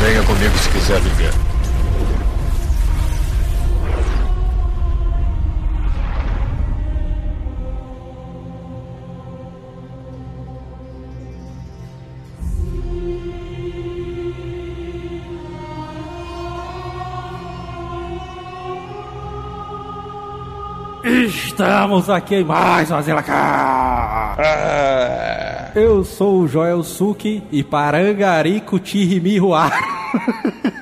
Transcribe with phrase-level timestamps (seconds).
[0.00, 1.32] Venha comigo se quiser viver.
[21.04, 24.36] Estamos aqui em mais uma Zila Cá.
[24.38, 25.47] Ah,
[25.78, 29.68] Eu sou o Joel Suki e Parangarico Tirimiruá.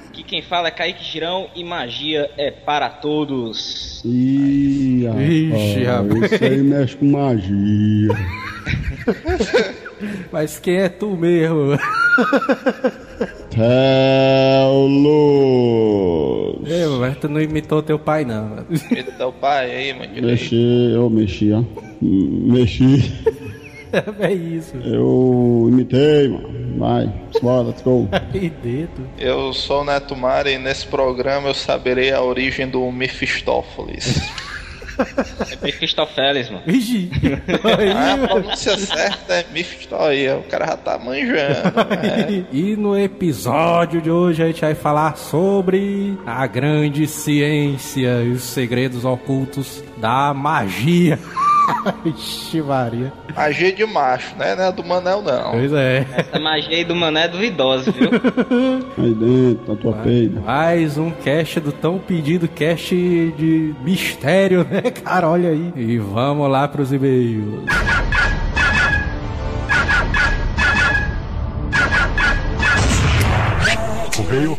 [0.09, 4.03] Aqui quem fala é Kaique Girão e magia é para todos.
[4.07, 6.33] Ih, rapaz, Ixi, rapaz.
[6.33, 8.09] Isso aí mexe com magia.
[10.33, 11.79] Mas quem é tu mesmo?
[13.51, 13.67] Telos.
[16.67, 18.65] Ei, mas tu não imitou teu pai, não.
[18.91, 20.27] medo do pai aí, mano.
[20.27, 21.63] Mexi, eu mexi, ó.
[22.01, 23.13] Mexi.
[24.21, 24.77] É isso.
[24.85, 26.79] Eu imitei, mano.
[26.79, 28.09] Vai, bora, let's go.
[28.33, 29.09] Que dedo.
[29.19, 34.21] Eu sou o Neto Mara e nesse programa eu saberei a origem do Mephistófeles.
[34.99, 36.63] É Mephistopheles, mano.
[36.67, 37.11] Vixe.
[37.95, 40.33] Ah, a pronúncia certa é Mephistófeles.
[40.39, 41.65] O cara já tá manjando.
[42.03, 42.47] né?
[42.51, 48.43] E no episódio de hoje a gente vai falar sobre a grande ciência e os
[48.45, 51.19] segredos ocultos da magia.
[52.05, 53.13] Ixi, Maria.
[53.35, 54.55] Magia de macho, né?
[54.55, 55.53] Não é do Manel, não.
[55.53, 56.07] Pois é.
[56.17, 58.11] Essa magia aí do mané é duvidosa, viu?
[58.99, 60.41] Aí dentro, na tua peida.
[60.41, 65.29] Mais um cast do tão pedido cast de mistério, né, cara?
[65.29, 65.73] Olha aí.
[65.77, 67.65] E vamos lá pros e-mails.
[74.17, 74.59] Correio.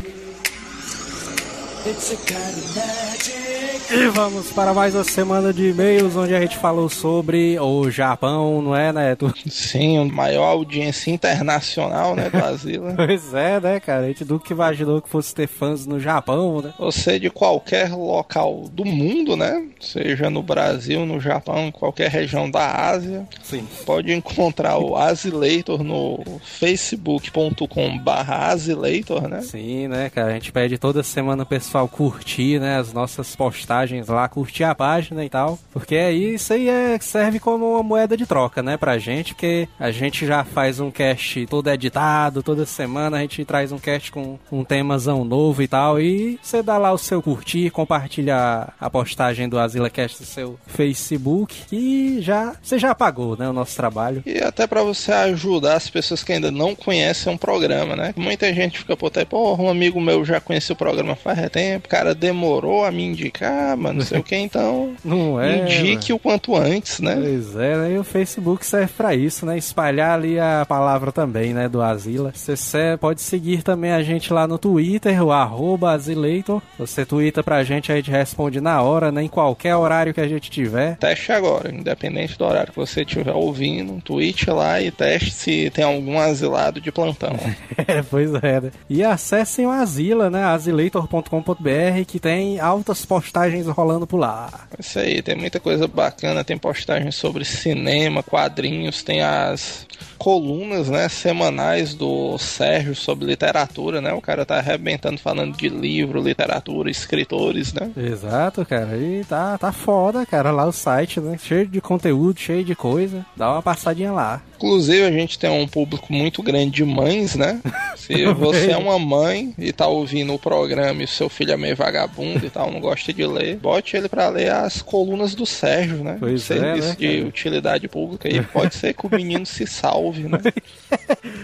[3.90, 8.62] E vamos para mais uma semana de e-mails onde a gente falou sobre o Japão,
[8.62, 9.34] não é, Neto?
[9.50, 12.94] Sim, o maior audiência internacional, né, do Asila.
[13.08, 14.06] Pois é, né, cara?
[14.06, 16.74] A gente nunca imaginou que fosse ter fãs no Japão, né?
[16.78, 19.66] Você de qualquer local do mundo, né?
[19.80, 23.66] Seja no Brasil, no Japão, qualquer região da Ásia, Sim.
[23.86, 29.42] pode encontrar o Asilator no facebook.com barra Asilator, né?
[29.42, 30.32] Sim, né, cara?
[30.32, 33.77] A gente pede toda semana o pessoal curtir, né, as nossas postagens
[34.08, 35.60] lá, curtir a página e tal.
[35.72, 39.68] Porque aí isso aí é, serve como uma moeda de troca, né, pra gente, porque
[39.80, 44.12] a gente já faz um cast todo editado, toda semana a gente traz um cast
[44.12, 46.00] com um temazão novo e tal.
[46.00, 50.60] E você dá lá o seu curtir, compartilha a postagem do Azila Cast no seu
[50.68, 54.24] Facebook e já você já pagou, né, o nosso trabalho.
[54.26, 58.14] E até pra você ajudar as pessoas que ainda não conhecem um programa, né?
[58.16, 61.88] Muita gente fica por aí, pô, um amigo meu já conhecia o programa faz tempo,
[61.88, 65.62] o cara demorou a me indicar, mano, não sei o que, então Não é?
[65.62, 67.16] indique o quanto antes, né?
[67.16, 67.92] Pois é, né?
[67.94, 69.58] E o Facebook serve pra isso, né?
[69.58, 71.68] Espalhar ali a palavra também, né?
[71.68, 72.32] Do Asila.
[72.34, 76.62] Você pode seguir também a gente lá no Twitter, o arroba Asilator.
[76.78, 79.24] Você twitta pra gente, a gente responde na hora, né?
[79.24, 80.98] Em qualquer horário que a gente tiver.
[80.98, 85.70] Teste agora, independente do horário que você estiver ouvindo, um tweet lá e teste se
[85.72, 87.36] tem algum asilado de plantão.
[87.88, 88.72] É, pois é, né?
[88.90, 90.44] E acessem o Asila, né?
[90.44, 94.68] asilator.com.br que tem altas postagens rolando por lá.
[94.80, 99.86] Isso aí, tem muita coisa bacana, tem postagens sobre cinema, quadrinhos, tem as
[100.18, 104.14] colunas, né, semanais do Sérgio sobre literatura, né?
[104.14, 107.92] O cara tá arrebentando falando de livro, literatura, escritores, né?
[107.96, 108.98] Exato, cara.
[108.98, 110.52] E tá, tá foda, cara.
[110.52, 111.38] Lá o site, né?
[111.42, 113.26] Cheio de conteúdo, cheio de coisa.
[113.36, 114.42] Dá uma passadinha lá.
[114.58, 117.62] Inclusive, a gente tem um público muito grande de mães, né?
[117.96, 121.58] Se você é uma mãe e tá ouvindo o programa e o seu filho é
[121.58, 125.46] meio vagabundo e tal, não gosta de ler, bote ele pra ler as colunas do
[125.46, 126.18] Sérgio, né?
[126.20, 130.07] Pois Serviço é, né, de utilidade pública e pode ser que o menino se salve,
[130.14, 130.40] né?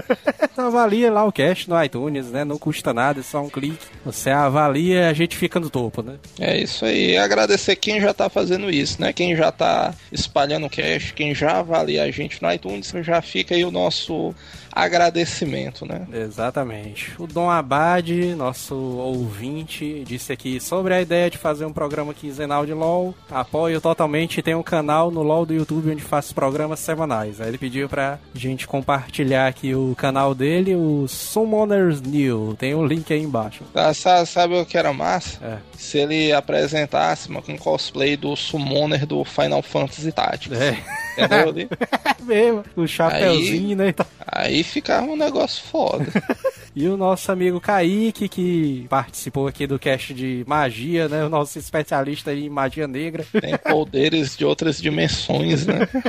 [0.51, 2.44] Então avalia lá o cast no iTunes, né?
[2.44, 3.77] Não custa nada, é só um clique.
[4.03, 6.15] Você avalia e a gente fica no topo, né?
[6.38, 7.17] É isso aí.
[7.17, 9.13] Agradecer quem já tá fazendo isso, né?
[9.13, 13.56] Quem já tá espalhando o cast, quem já avalia a gente no iTunes, já fica
[13.56, 14.35] aí o nosso
[14.71, 16.07] agradecimento, né?
[16.12, 17.13] Exatamente.
[17.18, 22.66] O Dom Abad, nosso ouvinte, disse aqui sobre a ideia de fazer um programa quinzenal
[22.66, 23.13] de LoL.
[23.30, 24.42] Apoio totalmente.
[24.42, 27.42] Tem um canal no LoL do YouTube onde faz programas semanais.
[27.42, 32.56] Aí ele pediu pra gente compartilhar aqui o canal dele, o Summoners New.
[32.57, 33.63] Tem o um link aí embaixo.
[33.74, 35.39] Ah, sabe, sabe o que era massa?
[35.44, 35.57] É.
[35.77, 40.60] Se ele apresentasse uma, um cosplay do Summoner do Final Fantasy Tactics.
[40.60, 40.77] É.
[41.18, 41.69] Entendeu ali?
[42.19, 43.89] É mesmo, o chapéuzinho, né?
[43.89, 44.06] e tal.
[44.25, 46.06] Aí ficava um negócio foda.
[46.75, 51.25] E o nosso amigo Kaique, que participou aqui do cast de magia, né?
[51.25, 53.25] O nosso especialista em magia negra.
[53.42, 55.80] Tem poderes de outras dimensões, né?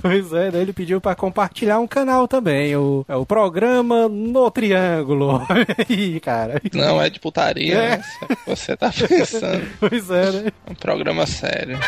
[0.00, 0.60] Pois é, né?
[0.60, 5.40] ele pediu pra compartilhar um canal também, o, é o programa No Triângulo.
[5.88, 6.60] Aí, cara.
[6.74, 7.96] Não é de putaria, É.
[7.96, 8.02] né?
[8.46, 9.66] Você tá pensando.
[9.80, 10.52] Pois é, né?
[10.66, 11.78] É um programa sério.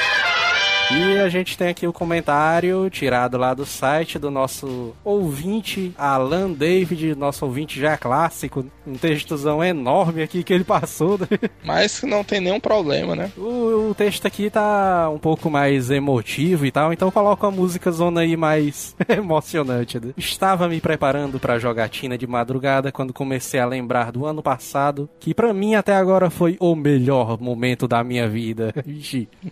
[0.93, 6.53] E a gente tem aqui o comentário tirado lá do site do nosso ouvinte, Alan
[6.53, 8.65] David, nosso ouvinte já clássico.
[8.87, 11.19] Um textozão enorme aqui que ele passou.
[11.19, 11.27] né?
[11.65, 13.33] Mas não tem nenhum problema, né?
[13.37, 17.91] O, o texto aqui tá um pouco mais emotivo e tal, então coloca uma música
[17.91, 19.99] zona aí mais emocionante.
[19.99, 20.13] né?
[20.17, 25.33] Estava me preparando pra jogatina de madrugada quando comecei a lembrar do ano passado, que
[25.35, 28.73] pra mim até agora foi o melhor momento da minha vida.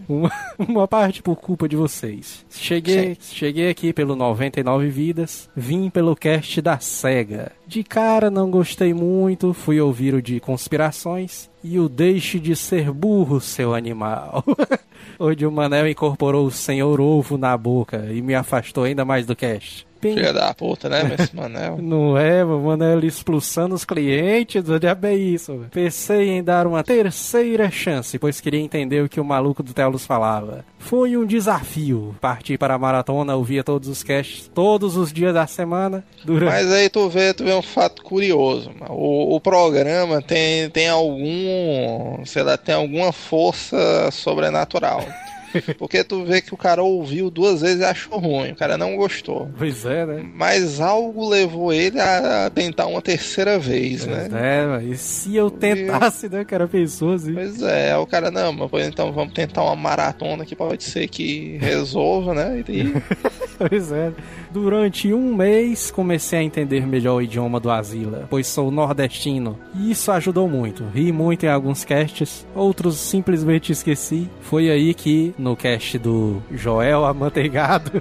[0.08, 2.44] Uma, uma parte por culpa de vocês.
[2.50, 7.52] Cheguei, cheguei aqui pelo 99 Vidas, vim pelo cast da SEGA.
[7.66, 12.90] De cara não gostei muito, fui ouvir o de conspirações e o deixe de ser
[12.90, 14.44] burro, seu animal.
[15.18, 19.36] Onde o Manel incorporou o senhor ovo na boca e me afastou ainda mais do
[19.36, 19.86] cast.
[20.02, 21.78] Bem, Filha da puta, né, Messi Manel?
[21.80, 25.52] não é, o Manel expulsando os clientes, é bem isso.
[25.52, 25.70] velho.
[25.70, 30.04] Pensei em dar uma terceira chance, pois queria entender o que o maluco do Telos
[30.04, 30.64] falava.
[30.76, 32.16] Foi um desafio.
[32.20, 36.50] Parti para a maratona, ouvia todos os casts, todos os dias da semana, durante...
[36.50, 38.72] Mas aí tu vê, tu vê um fato curioso.
[38.76, 38.92] mano.
[38.92, 45.06] O, o programa tem, tem algum, sei lá, tem alguma força sobrenatural.
[45.78, 48.96] Porque tu vê que o cara ouviu duas vezes e achou ruim, o cara não
[48.96, 49.48] gostou.
[49.56, 50.24] Pois é, né?
[50.34, 54.28] Mas algo levou ele a tentar uma terceira vez, né?
[54.32, 57.34] É, mas e se eu tentasse, né, cara, pensou assim.
[57.34, 61.08] Pois é, o cara, não, mas pois então vamos tentar uma maratona que pode ser
[61.08, 62.64] que resolva, né?
[62.68, 62.92] E,
[63.68, 64.12] Pois é.
[64.50, 69.58] Durante um mês comecei a entender melhor o idioma do Asila, pois sou nordestino.
[69.74, 70.84] E isso ajudou muito.
[70.92, 74.28] Ri muito em alguns casts, outros simplesmente esqueci.
[74.40, 77.90] Foi aí que, no cast do Joel Amanteigado,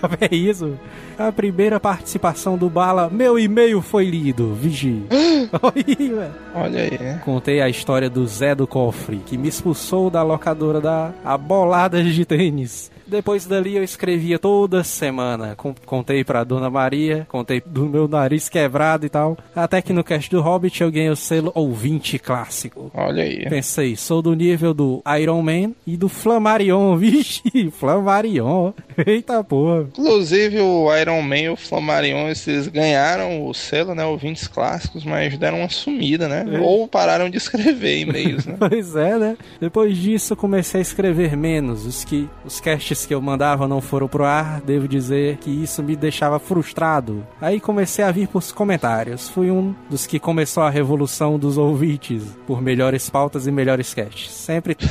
[0.00, 0.78] já vê isso?
[1.18, 5.04] A primeira participação do Bala, meu e-mail foi lido, vigi.
[5.10, 6.30] Velho.
[6.54, 7.22] olha aí, né?
[7.24, 12.02] Contei a história do Zé do Cofre, que me expulsou da locadora da A Bolada
[12.02, 12.91] de Tênis.
[13.12, 15.54] Depois dali eu escrevia toda semana.
[15.84, 19.36] Contei pra Dona Maria, contei do meu nariz quebrado e tal.
[19.54, 22.90] Até que no cast do Hobbit eu ganhei o selo ouvinte clássico.
[22.94, 23.46] Olha aí.
[23.50, 26.96] Pensei, sou do nível do Iron Man e do Flammarion.
[26.96, 28.72] Vixe, Flammarion.
[29.06, 29.88] Eita porra.
[29.90, 34.06] Inclusive o Iron Man e o Flammarion, esses ganharam o selo, né?
[34.06, 36.46] Ouvintes clássicos, mas deram uma sumida, né?
[36.50, 36.60] É.
[36.60, 38.56] Ou pararam de escrever e-mails, né?
[38.72, 39.36] Pois é, né?
[39.60, 41.84] Depois disso, eu comecei a escrever menos.
[41.84, 45.82] Os que os casts que eu mandava não foram pro ar, devo dizer que isso
[45.82, 47.26] me deixava frustrado.
[47.40, 49.28] Aí comecei a vir pros comentários.
[49.28, 54.30] Fui um dos que começou a revolução dos ouvintes por melhores pautas e melhores casts.
[54.30, 54.76] Sempre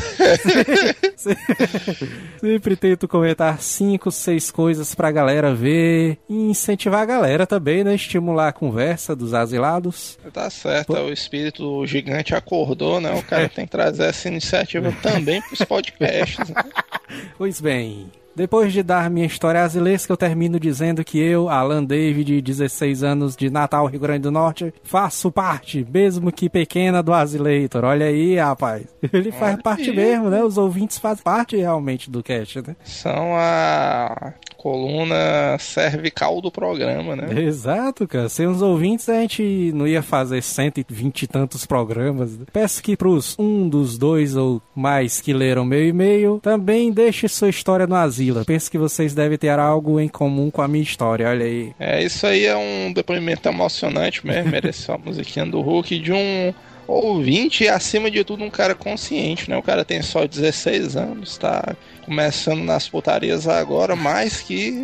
[2.39, 7.93] Sempre tento comentar cinco, seis coisas pra galera ver e incentivar a galera também, né?
[7.95, 10.17] Estimular a conversa dos asilados.
[10.33, 13.13] Tá certo, é o espírito gigante acordou, né?
[13.13, 16.49] O cara tem que trazer essa iniciativa também pros podcasts.
[16.49, 16.63] né?
[17.37, 22.41] Pois bem, depois de dar minha história asilesca, eu termino dizendo que eu, Alan David,
[22.41, 27.83] 16 anos de Natal, Rio Grande do Norte, faço parte, mesmo que pequena, do Asileitor.
[27.83, 28.85] Olha aí, rapaz.
[29.11, 30.43] Ele faz Olha parte mesmo, né?
[30.43, 32.75] Os ouvintes fazem parte realmente do cast, né?
[32.83, 37.41] São a coluna cervical do programa, né?
[37.41, 38.29] Exato, cara.
[38.29, 42.37] Sem os ouvintes, a gente não ia fazer 120 e tantos programas.
[42.53, 47.49] Peço que pros um dos dois ou mais que leram meu e-mail, também deixe sua
[47.49, 48.45] história no asilo Godzilla.
[48.45, 51.73] Penso que vocês devem ter algo em comum com a minha história, olha aí.
[51.79, 56.53] É, isso aí é um depoimento emocionante mesmo, mereceu a musiquinha do Hulk de um
[56.87, 59.57] ouvinte e acima de tudo um cara consciente, né?
[59.57, 61.75] O cara tem só 16 anos, tá
[62.05, 64.83] começando nas putarias agora, mas que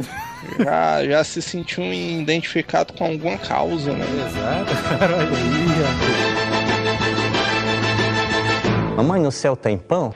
[0.59, 4.05] já, já se sentiu identificado com alguma causa, né?
[4.05, 5.37] Exato, cara, olha aí,
[8.95, 10.13] Mamãe, no céu tem pão?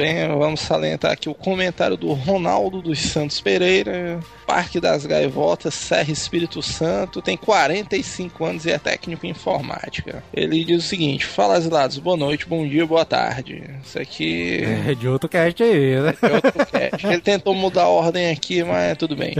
[0.00, 6.10] Também vamos salientar aqui o comentário do Ronaldo dos Santos Pereira, Parque das Gaivotas, Serra
[6.10, 10.24] Espírito Santo, tem 45 anos e é técnico em informática.
[10.32, 13.62] Ele diz o seguinte: Fala asilados, boa noite, bom dia, boa tarde.
[13.84, 14.62] Isso aqui.
[14.88, 16.14] É de outro cast aí, né?
[16.22, 17.06] É outro cast.
[17.06, 19.34] Ele tentou mudar a ordem aqui, mas tudo bem.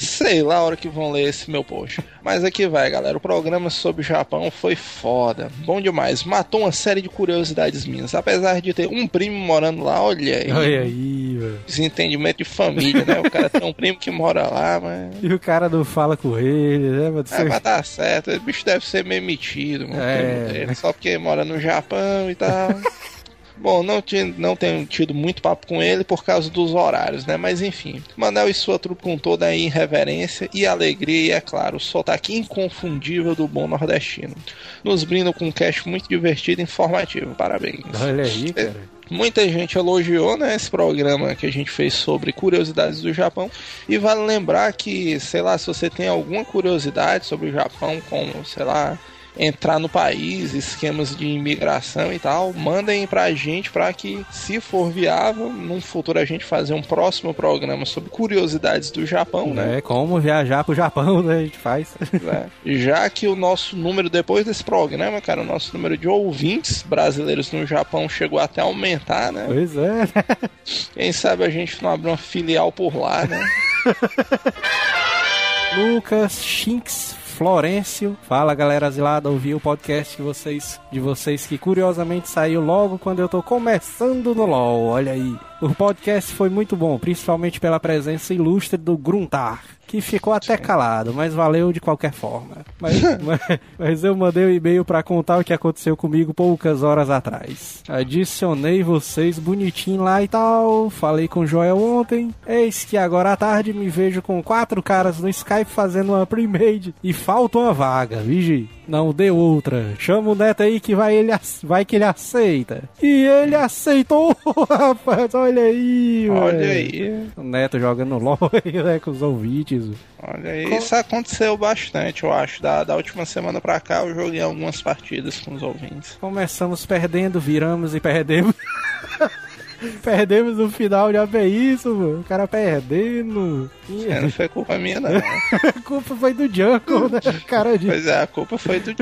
[0.00, 2.00] Sei lá a hora que vão ler esse meu post.
[2.22, 3.16] Mas aqui vai, galera.
[3.16, 5.50] O programa sobre o Japão foi foda.
[5.64, 6.24] Bom demais.
[6.24, 8.14] Matou uma série de curiosidades minhas.
[8.14, 10.50] Apesar de ter um primo morando lá, olha aí.
[10.52, 11.60] Olha aí, velho.
[11.66, 13.20] Desentendimento de família, né?
[13.20, 15.22] O cara tem um primo que mora lá, mas.
[15.22, 17.10] E o cara não fala com ele, né?
[17.10, 18.30] Mas É, mas tá certo.
[18.30, 20.00] O bicho deve ser meio metido, mano.
[20.02, 20.46] É.
[20.52, 22.70] dele, Só porque mora no Japão e tal.
[23.60, 24.02] Bom, não,
[24.38, 27.36] não tenho tido muito papo com ele por causa dos horários, né?
[27.36, 31.76] Mas enfim, Manel e sua trupe com toda a irreverência e alegria, e é claro,
[31.76, 34.34] o sotaque inconfundível do bom nordestino.
[34.82, 37.34] Nos brindam com um cast muito divertido e informativo.
[37.34, 37.84] Parabéns.
[38.00, 39.00] Olha aí, cara.
[39.10, 43.50] Muita gente elogiou né, esse programa que a gente fez sobre curiosidades do Japão.
[43.88, 48.44] E vale lembrar que, sei lá, se você tem alguma curiosidade sobre o Japão, como,
[48.44, 48.96] sei lá,
[49.38, 54.90] entrar no país, esquemas de imigração e tal, mandem pra gente para que, se for
[54.90, 59.78] viável, num futuro a gente fazer um próximo programa sobre curiosidades do Japão, né?
[59.78, 61.38] É como viajar pro Japão, né?
[61.38, 61.94] A gente faz.
[62.22, 62.50] né?
[62.64, 67.52] Já que o nosso número, depois desse programa, cara, o nosso número de ouvintes brasileiros
[67.52, 69.44] no Japão chegou até a aumentar, né?
[69.46, 70.48] Pois é, né?
[70.94, 73.40] Quem sabe a gente não abre uma filial por lá, né?
[75.76, 78.18] Lucas Chinks Florencio.
[78.28, 83.30] Fala galera asilada, ouvi o podcast vocês, de vocês que curiosamente saiu logo quando eu
[83.30, 84.88] tô começando no LoL.
[84.88, 85.49] Olha aí.
[85.60, 91.12] O podcast foi muito bom, principalmente pela presença ilustre do Gruntar, que ficou até calado,
[91.12, 92.64] mas valeu de qualquer forma.
[92.80, 93.40] Mas, mas,
[93.78, 97.82] mas eu mandei um e-mail pra contar o que aconteceu comigo poucas horas atrás.
[97.86, 102.34] Adicionei vocês bonitinho lá e tal, falei com o Joel ontem.
[102.46, 106.94] Eis que agora à tarde me vejo com quatro caras no Skype fazendo uma pre-made
[107.04, 108.66] e falta uma vaga, vigi.
[108.90, 109.94] Não deu outra.
[110.00, 111.30] Chama o Neto aí que vai, ele,
[111.62, 112.82] vai que ele aceita.
[113.00, 114.36] E ele aceitou,
[114.68, 115.32] rapaz.
[115.32, 116.72] Olha aí, Olha velho.
[116.72, 118.36] aí, O Neto jogando LOL
[118.84, 119.84] né, com os ouvintes.
[120.20, 120.76] olha aí.
[120.76, 122.60] Isso aconteceu bastante, eu acho.
[122.60, 126.18] Da, da última semana pra cá eu joguei algumas partidas com os ouvintes.
[126.20, 128.54] Começamos perdendo, viramos e perdemos.
[130.02, 132.20] perdemos no final, já é isso, mano.
[132.20, 133.70] O cara perdendo.
[134.08, 135.10] É, não foi culpa minha, não.
[135.16, 137.20] A culpa foi do Jungle, né?
[137.46, 138.94] Cara de Pois é, a culpa foi do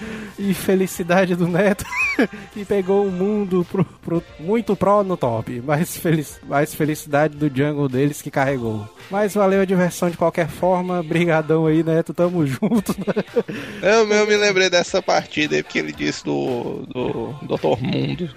[0.36, 0.50] Django.
[0.50, 1.84] infelicidade do Neto,
[2.52, 5.60] que pegou o mundo pro, pro- muito pró no top.
[5.60, 8.88] Mais, feliz, mais felicidade do Jungle deles que carregou.
[9.10, 11.02] Mas valeu a diversão de qualquer forma.
[11.02, 12.12] Brigadão aí, Neto.
[12.12, 12.94] Tamo junto.
[13.82, 17.80] Eu mesmo me lembrei dessa partida aí, porque ele disse do, do Dr.
[17.80, 18.28] Mundo.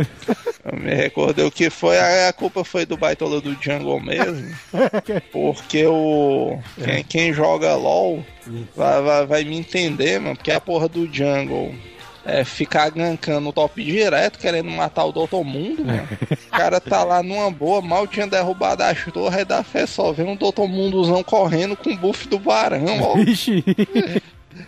[0.64, 4.56] Eu me recordei o que foi, a, a culpa foi do Baitola do Jungle mesmo.
[5.32, 6.60] Porque o.
[6.84, 8.24] Quem, quem joga LOL
[8.76, 10.36] vai, vai, vai me entender, mano.
[10.36, 11.74] Porque a porra do Jungle.
[12.26, 15.44] É, ficar gankando o top direto, querendo matar o Dr.
[15.44, 16.08] Mundo, mano.
[16.48, 20.12] O cara tá lá numa boa, mal tinha derrubado as torres, aí dá fé só
[20.12, 20.68] vê um Dr.
[20.68, 23.16] Mundozão correndo com o buff do barão, ó.
[23.16, 23.64] Vixe.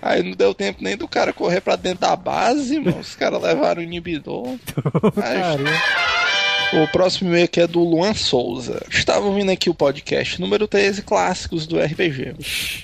[0.02, 3.00] Aí não deu tempo nem do cara correr pra dentro da base, mano.
[3.00, 4.48] Os caras levaram o inibidor.
[5.14, 5.70] Caramba.
[6.74, 8.82] O próximo e-mail aqui é do Luan Souza.
[8.90, 12.34] Estava ouvindo aqui o podcast número 13, clássicos do RPG.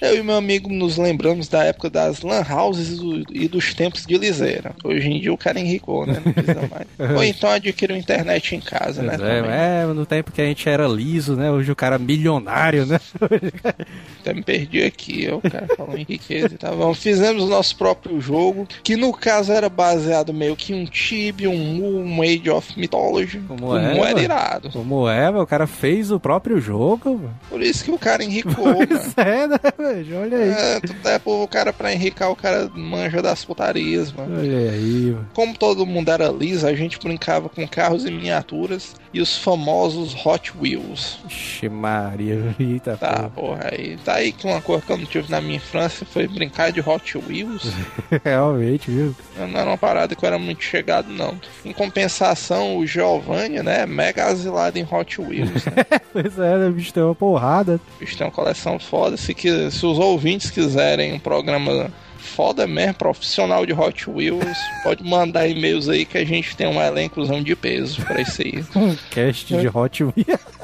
[0.01, 3.00] Eu e meu amigo nos lembramos da época das lan houses
[3.32, 4.75] e do- dos tempos de liseira.
[4.84, 6.22] Hoje em dia o cara enricou, né?
[6.24, 6.88] Não precisa mais.
[7.15, 9.15] Ou então adquiriu internet em casa, né?
[9.22, 11.50] É, é, no tempo que a gente era liso, né?
[11.50, 13.00] Hoje o cara é milionário, né?
[14.20, 16.75] Até me perdi aqui, ó, o cara falou em riqueza e tal.
[16.75, 20.86] Bom, fizemos o nosso próprio jogo, que no caso era baseado meio que em um
[20.86, 23.39] Tibia, um Mu, um Age of Mythology.
[23.48, 24.19] Como o é, era mano?
[24.19, 24.69] irado.
[24.72, 25.41] Como é, meu?
[25.41, 27.39] O cara fez o próprio jogo, mano.
[27.50, 28.88] Por isso que o cara enricou, mano.
[29.17, 30.19] É, né, velho?
[30.22, 30.50] Olha aí.
[30.50, 34.39] É, é pro cara pra enricar, o cara manja das putarias, mano.
[34.39, 35.27] Olha aí, mano.
[35.34, 40.15] Como todo mundo era liso, a gente brincava com carros e miniaturas e os famosos
[40.24, 41.17] Hot Wheels.
[41.27, 43.57] Ixi, Maria, eita Tá, porra.
[43.57, 46.27] porra, aí tá aí que uma coisa que eu não tive na minha infância foi
[46.27, 47.63] brincar de Hot Wheels.
[48.24, 49.15] Realmente, viu?
[49.36, 51.39] Não era uma parada que eu era muito chegado, não.
[51.65, 55.65] Em compensação, o Giovanni, né, mega asilado em Hot Wheels.
[55.65, 55.83] Né?
[56.13, 57.79] Pois é, né, bicho, tem uma porrada.
[57.95, 59.17] O bicho tem uma coleção foda.
[59.17, 61.91] Se, que, se os ouvintes quiserem um programa
[62.38, 66.79] foda mesmo, profissional de Hot Wheels, pode mandar e-mails aí que a gente tem um
[66.79, 68.63] elencozão de peso pra isso aí.
[68.77, 70.56] Um cast de Hot Wheels.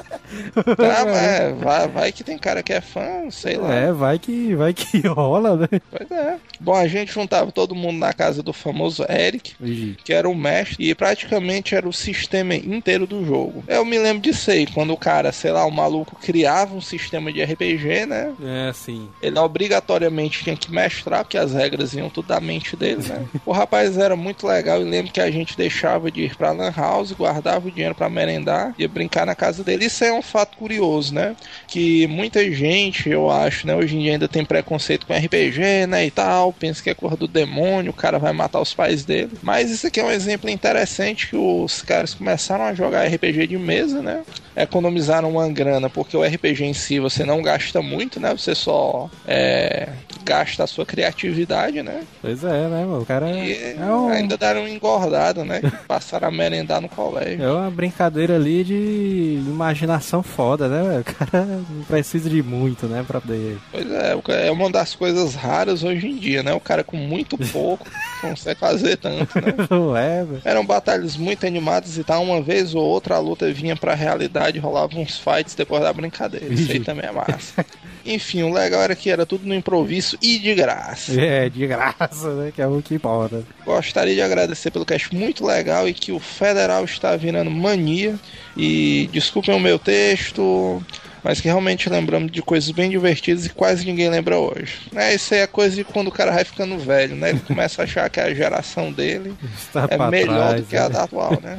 [0.54, 3.74] Tá, vai, vai que tem cara que é fã, sei lá.
[3.74, 5.80] É, vai que, vai que rola, né?
[5.90, 6.36] Pois é.
[6.60, 9.54] Bom, a gente juntava todo mundo na casa do famoso Eric,
[10.02, 13.64] que era o mestre, e praticamente era o sistema inteiro do jogo.
[13.68, 17.32] Eu me lembro disso aí, quando o cara, sei lá, o maluco criava um sistema
[17.32, 18.32] de RPG, né?
[18.42, 19.08] É, sim.
[19.20, 23.24] Ele obrigatoriamente tinha que mestrar, porque as regras iam tudo da mente dele, né?
[23.44, 26.72] o rapaz era muito legal e lembro que a gente deixava de ir pra Lan
[26.74, 29.86] House, guardava o dinheiro pra merendar, ia brincar na casa dele.
[29.86, 31.36] Isso é um fato curioso, né?
[31.68, 36.06] Que muita gente, eu acho, né, hoje em dia ainda tem preconceito com RPG, né,
[36.06, 39.30] e tal, pensa que é coisa do demônio, o cara vai matar os pais dele.
[39.42, 43.58] Mas isso aqui é um exemplo interessante que os caras começaram a jogar RPG de
[43.58, 44.22] mesa, né?
[44.56, 48.30] Economizaram uma grana, porque o RPG em si você não gasta muito, né?
[48.36, 49.88] Você só é,
[50.24, 52.02] gasta a sua criatividade, né?
[52.22, 53.02] Pois é, né, mano?
[53.02, 55.60] O cara E é, um- ainda deram um engordado, né?
[55.88, 57.42] Passaram a merendar no colégio.
[57.44, 61.00] é uma brincadeira ali de imaginação foda, né?
[61.00, 63.58] O cara não precisa de muito, né, pra poder...
[63.70, 66.52] Pois é, é uma das coisas raras hoje em dia, né?
[66.52, 67.86] O cara com muito pouco
[68.20, 69.54] consegue fazer tanto, né?
[69.70, 70.42] Não é, velho?
[70.44, 72.22] Eram batalhas muito animadas e tal.
[72.22, 76.52] Uma vez ou outra a luta vinha pra realidade, rolava uns fights depois da brincadeira.
[76.52, 77.64] Isso aí também é massa.
[78.04, 81.18] Enfim, o legal era que era tudo no improviso e de graça.
[81.18, 82.52] É, de graça, né?
[82.54, 83.42] Que é o que importa.
[83.64, 88.18] Gostaria de agradecer pelo cast muito legal e que o Federal está virando mania.
[88.56, 90.82] E desculpem o meu texto,
[91.24, 94.76] mas que realmente lembramos de coisas bem divertidas e quase ninguém lembra hoje.
[94.94, 97.30] É, isso aí é coisa de quando o cara vai ficando velho, né?
[97.30, 100.82] Ele começa a achar que a geração dele Está é melhor trás, do que a
[100.82, 100.88] né?
[100.90, 101.56] da atual, né?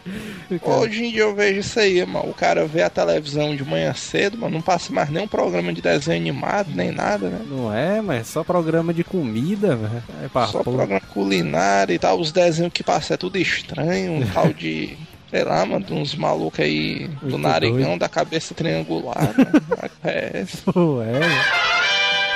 [0.62, 2.30] Hoje em dia eu vejo isso aí, mano.
[2.30, 5.82] O cara vê a televisão de manhã cedo, mas não passa mais nenhum programa de
[5.82, 7.40] desenho animado, nem nada, né?
[7.48, 10.02] Não é, mas é só programa de comida, velho.
[10.24, 10.76] É pra Só porra.
[10.76, 14.96] programa culinário e tal, os desenhos que passam é tudo estranho, um tal de.
[15.30, 17.98] Sei lá, mano, uns malucos aí do Muito narigão doido.
[18.00, 19.16] da cabeça triangular.
[19.36, 19.90] né?
[20.02, 21.34] É é, velho.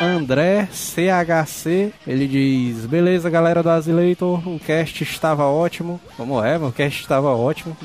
[0.00, 6.00] André CHC, ele diz: Beleza, galera do Azileitor, o cast estava ótimo.
[6.16, 6.68] Como é, mano?
[6.68, 7.76] O cast estava ótimo.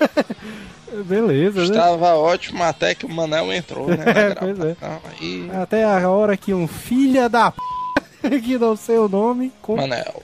[1.06, 1.66] Beleza, né?
[1.66, 4.04] Estava ótimo até que o Manel entrou, né?
[4.06, 4.76] É, pois é.
[5.20, 7.58] Aí, Até a hora que um filha da p...
[8.42, 9.76] que não sei o nome com-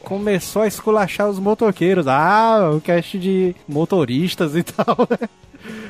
[0.02, 2.06] começou a esculachar os motoqueiros.
[2.06, 5.28] Ah, o cast de motoristas e tal, né?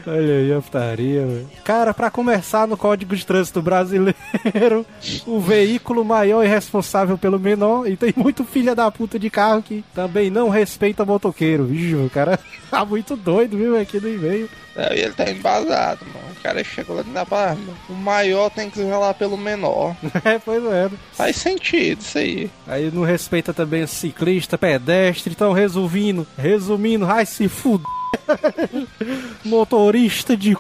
[0.07, 1.51] Olha aí a putaria, velho.
[1.65, 4.85] Cara, pra começar no Código de Trânsito Brasileiro,
[5.27, 9.63] o veículo maior e responsável pelo menor, e tem muito filha da puta de carro
[9.63, 11.65] que também não respeita motoqueiro.
[11.65, 12.39] Vixe, o cara
[12.71, 14.49] tá muito doido, viu, aqui no e-mail.
[14.75, 16.33] É, e ele tá embasado, mano.
[16.39, 17.59] O cara chegou lá na barra.
[17.89, 19.95] O maior tem que zelar pelo menor.
[20.25, 20.89] É, pois é.
[21.13, 22.51] Faz sentido isso aí.
[22.67, 25.33] Aí não respeita também ciclista, pedestre.
[25.33, 27.87] Então, resumindo, resumindo, ai se fuder.
[29.45, 30.59] Motorista de c...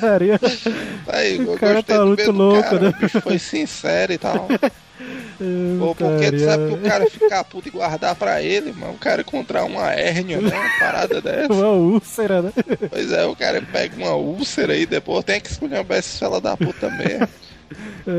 [0.00, 0.40] Daria-
[1.08, 2.88] Aí, eu cara gostei tá muito louco, cara, né?
[2.88, 4.48] O bicho foi sincero e tal.
[5.80, 8.92] Ou porque tu sabe que o cara ficar puto e guardar pra ele, mano.
[8.92, 10.50] O cara encontrar uma hérnia, né?
[10.54, 11.50] Uma parada dessa.
[11.52, 12.52] Uma úlcera, né?
[12.90, 16.56] Pois é, o cara pega uma úlcera e depois tem que escolher essa fela da
[16.56, 17.26] puta mesmo.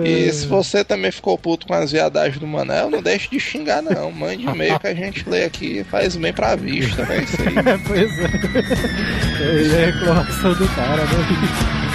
[0.06, 3.82] E se você também ficou puto com as viadagens do Manel, não deixe de xingar
[3.82, 4.10] não.
[4.10, 7.18] Mande e-mail que a gente lê aqui e faz bem pra vista, né?
[7.22, 7.58] Isso aí.
[7.58, 9.91] É, pois é.
[9.92, 11.91] Reclamação do cara, né?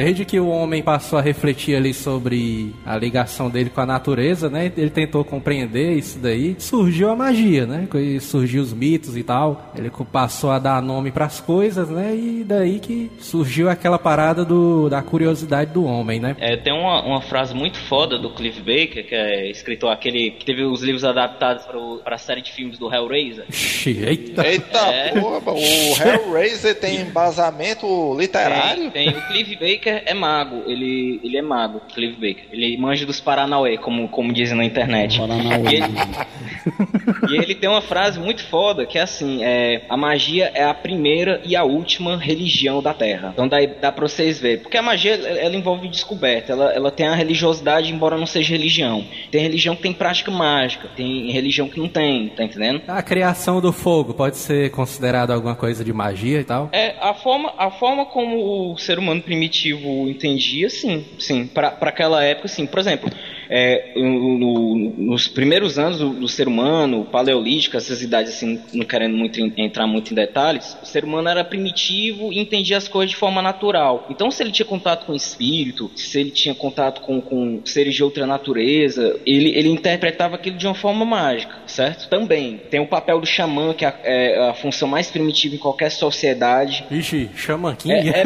[0.00, 4.48] Desde que o homem passou a refletir ali sobre a ligação dele com a natureza,
[4.48, 4.72] né?
[4.74, 6.56] Ele tentou compreender isso daí.
[6.58, 7.86] Surgiu a magia, né?
[8.18, 9.70] Surgiu os mitos e tal.
[9.76, 12.14] Ele passou a dar nome pras coisas, né?
[12.16, 16.34] E daí que surgiu aquela parada do, da curiosidade do homem, né?
[16.40, 20.46] É, tem uma, uma frase muito foda do Cliff Baker, que é escritor aquele que
[20.46, 21.66] teve os livros adaptados
[22.02, 23.44] para a série de filmes do Hellraiser.
[23.50, 24.48] Ixi, eita.
[24.48, 25.20] Eita É.
[25.20, 28.90] porra, o Hellraiser tem embasamento literário?
[28.90, 29.18] Tem, tem.
[29.20, 32.44] O Cliff Baker é mago, ele, ele é mago, Cliff Baker.
[32.50, 35.18] Ele manja dos Paranauê, como, como dizem na internet.
[35.18, 35.70] Paranauê.
[35.70, 35.94] E ele,
[37.30, 40.72] e ele tem uma frase muito foda que é assim: é, a magia é a
[40.72, 43.30] primeira e a última religião da Terra.
[43.32, 44.58] Então dá, dá pra vocês verem.
[44.58, 48.52] Porque a magia ela ela envolve descoberta, ela, ela tem a religiosidade, embora não seja
[48.52, 49.04] religião.
[49.30, 52.82] Tem religião que tem prática mágica, tem religião que não tem, tá entendendo?
[52.86, 56.68] A criação do fogo pode ser considerado alguma coisa de magia e tal?
[56.72, 59.69] É, a forma, a forma como o ser humano primitivo
[60.08, 61.46] entendia, sim, sim.
[61.46, 62.66] Pra pra aquela época, sim.
[62.66, 63.10] Por exemplo,
[63.50, 68.86] é, no- no- nos primeiros anos do, do ser humano, paleolítico, essas idades assim, não
[68.86, 72.86] querendo muito en- entrar muito em detalhes, o ser humano era primitivo e entendia as
[72.88, 74.06] coisas de forma natural.
[74.08, 77.94] Então, se ele tinha contato com o espírito, se ele tinha contato com, com seres
[77.94, 82.08] de outra natureza, ele, ele interpretava aquilo de uma forma mágica, certo?
[82.08, 85.58] Também tem o papel do xamã, que é a, é a função mais primitiva em
[85.58, 86.84] qualquer sociedade.
[86.90, 87.30] Ixi,
[87.78, 88.10] King?
[88.10, 88.22] É,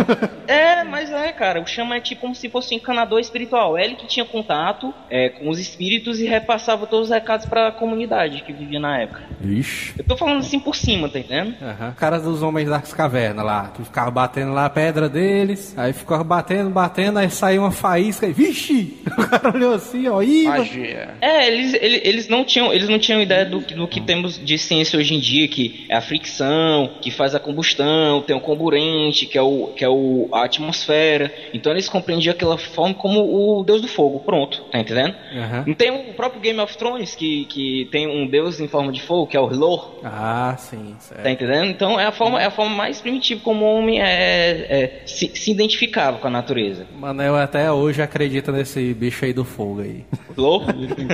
[0.49, 3.77] é, é, mas é, cara, o Xamã é tipo como se fosse um encanador espiritual.
[3.79, 7.71] É ele que tinha contato é, com os espíritos e repassava todos os recados pra
[7.71, 9.23] comunidade que vivia na época.
[9.45, 9.95] Ixi.
[9.97, 11.55] Eu tô falando assim por cima, tá entendendo?
[11.63, 11.93] Aham.
[11.97, 16.25] Cara dos homens das cavernas lá, que ficava batendo lá a pedra deles, aí ficava
[16.25, 18.99] batendo, batendo, aí saiu uma faísca e vixe!
[19.15, 21.15] O cara olhou assim, ó, ih, Magia.
[21.21, 24.37] É, eles, ele- eles, não tinham, eles não tinham ideia do, que- do que temos
[24.45, 28.41] de ciência hoje em dia, que é a fricção, que faz a combustão, tem o
[28.41, 31.33] comburente, que é, o, que é o, a atmosfera.
[31.53, 33.21] Então eles compreendiam aquela forma como
[33.61, 34.21] o deus do fogo.
[34.21, 35.04] Pronto, tá entendendo?
[35.07, 35.65] Aham.
[35.67, 39.03] Não tem o próprio Game of Thrones, que, que tem um deus em forma de
[39.03, 40.01] fogo, que é o Lor.
[40.05, 41.23] Ah, sim, certo.
[41.23, 41.71] Tá entendendo?
[41.71, 45.31] Então é a forma, é a forma mais primitiva como o homem é, é, se,
[45.35, 46.87] se identificava com a natureza.
[46.97, 50.05] Manel até hoje acredita nesse bicho aí do fogo aí.
[50.37, 50.65] Lor?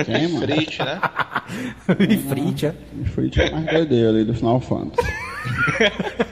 [0.05, 0.47] Quem, mano?
[0.47, 0.99] Frit, né?
[2.09, 2.73] Ifrit, é?
[2.99, 5.11] O Frit é mais doideiro ali do Final Fantasy.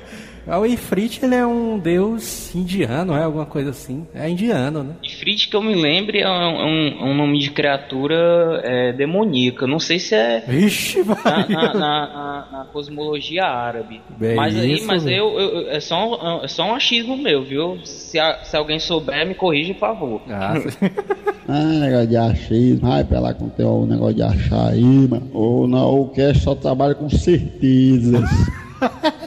[0.57, 4.07] O Ifrit, ele é um deus indiano, é alguma coisa assim.
[4.15, 4.93] É indiano, né?
[5.03, 8.93] Ifrit, que eu me lembre, é um, é um- é um nome de criatura é,
[8.93, 9.67] demoníaca.
[9.67, 14.01] Não sei se é Vixe, na, na- na- na- na cosmologia árabe.
[14.17, 15.17] Bem mas aí, isso, mas velho.
[15.17, 17.77] eu, eu- é, só um, é só um achismo meu, viu?
[17.85, 20.21] Se, a- se alguém souber, me corrija, por favor.
[20.29, 20.53] Ah.
[21.51, 22.88] Ah, negócio de achismo.
[22.88, 25.31] Vai pra lá com teu negócio de achar aí, mano.
[25.33, 28.21] Ou não, o Cash só trabalha com certezas.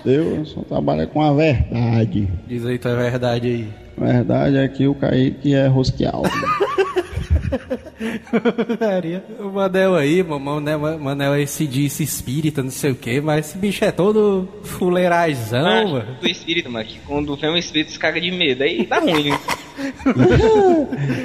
[0.04, 2.28] Eu só trabalho com a verdade.
[2.48, 3.68] Diz aí, tu é verdade aí.
[3.96, 6.22] A verdade é que o Kaique é rosqueal.
[9.40, 10.76] O Manel aí, mamão, né?
[10.76, 15.62] Manel aí se disse espírita, não sei o que, mas esse bicho é todo fuleirazão,
[15.62, 16.06] Mas, mano.
[16.20, 18.62] do espírito, mano, que quando vem um espírito se caga de medo.
[18.62, 19.38] Aí tá ruim, né?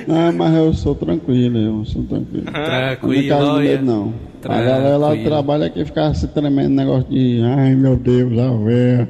[0.08, 2.46] Não, mas eu sou tranquilo, eu sou tranquilo.
[2.46, 3.70] Não me Tranquilo, caso de olha.
[3.72, 4.14] medo, não.
[4.46, 5.30] A galera lá do Tranquilo.
[5.30, 9.10] trabalho aqui ficava se tremendo negócio de ai meu Deus, a véia.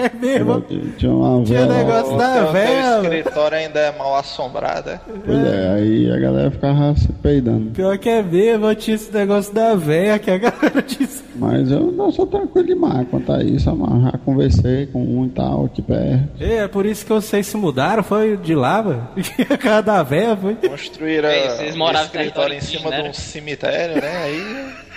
[0.00, 0.60] É mesmo?
[0.96, 3.00] Tinha uma Tinha negócio O da teu véia.
[3.02, 5.00] escritório ainda é mal assombrado, é?
[5.24, 7.70] Pois é, aí a galera ficava se peidando.
[7.72, 11.22] Pior que é mesmo, tinha esse negócio da véia que a galera disse.
[11.36, 15.30] Mas eu não sou tranquilo demais quanto a isso, mas já conversei com um e
[15.30, 16.20] tal, tipo, é.
[16.38, 19.08] É, por isso que vocês se mudaram, foi de lá, mano.
[19.50, 20.54] A casa da véia, foi.
[20.56, 24.16] Construíram É, vocês um escritório em cima de indígena, um cemitério, né?
[24.24, 24.89] Aí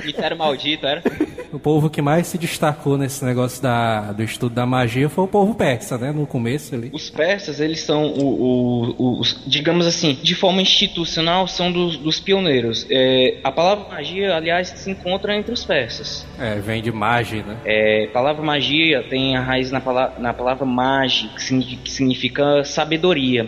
[0.00, 1.02] Cemitério maldito, era?
[1.52, 5.28] O povo que mais se destacou nesse negócio da, do estudo da magia foi o
[5.28, 6.12] povo persa, né?
[6.12, 6.90] No começo ali.
[6.92, 12.20] Os persas, eles são o, o- os, digamos assim, de forma institucional, são dos, dos
[12.20, 12.86] pioneiros.
[12.90, 16.26] É, a palavra magia, aliás, se encontra entre os persas.
[16.38, 17.56] É, vem de magia, né?
[17.64, 21.28] É, a palavra magia tem a raiz na, pala na palavra magi,
[21.82, 23.46] que significa sabedoria.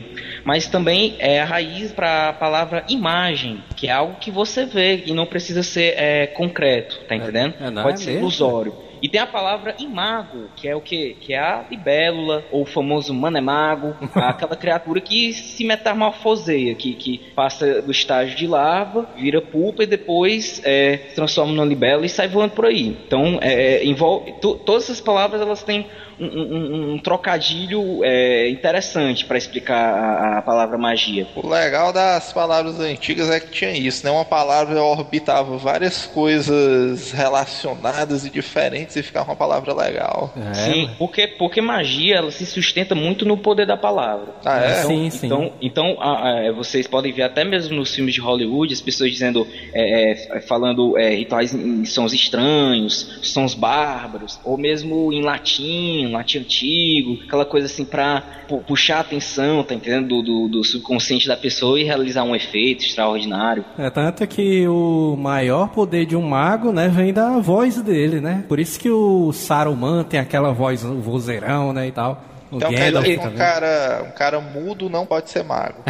[0.49, 5.03] Mas também é a raiz para a palavra imagem, que é algo que você vê
[5.05, 7.53] e não precisa ser é, concreto, tá entendendo?
[7.61, 8.75] é, não, Pode é ser ilusório.
[9.03, 11.17] E tem a palavra imago, que é o quê?
[11.21, 17.21] Que é a libélula, ou o famoso manemago, aquela criatura que se metamorfoseia, que, que
[17.35, 22.09] passa do estágio de larva, vira pupa e depois é, se transforma numa libélula e
[22.09, 22.97] sai voando por aí.
[23.07, 25.87] Então, é, envolve, to- todas essas palavras elas têm
[26.21, 31.27] um, um- um- um trocadilho é, interessante para explicar a, a palavra magia.
[31.37, 34.11] O legal das palavras antigas é que tinha isso, né?
[34.11, 40.33] Uma palavra orbitava várias coisas relacionadas e diferentes e ficar uma palavra legal.
[40.37, 44.29] É, Sim, porque, porque magia ela se sustenta muito no poder da palavra.
[44.45, 44.75] Ah, é?
[44.83, 45.27] Sim, sim.
[45.27, 49.11] Então, então a- a- vocês podem ver até mesmo nos filmes de Hollywood as pessoas
[49.11, 56.11] dizendo, é, é, falando é, rituais em, sons estranhos, sons bárbaros, ou mesmo em latim,
[56.13, 60.09] latim antigo, aquela coisa assim pra pu- puxar a atenção, tá entendendo?
[60.09, 63.65] Do, do, do subconsciente da pessoa e realizar um efeito extraordinário.
[63.79, 68.45] É tanto que o maior poder de um mago, né, vem da voz dele, né?
[68.49, 72.23] Por isso que o Saruman tem aquela voz um vozeirão, né, e tal.
[72.51, 73.39] O Então quer Gandalf dizer que um também.
[73.39, 75.83] cara, um cara mudo não pode ser mago.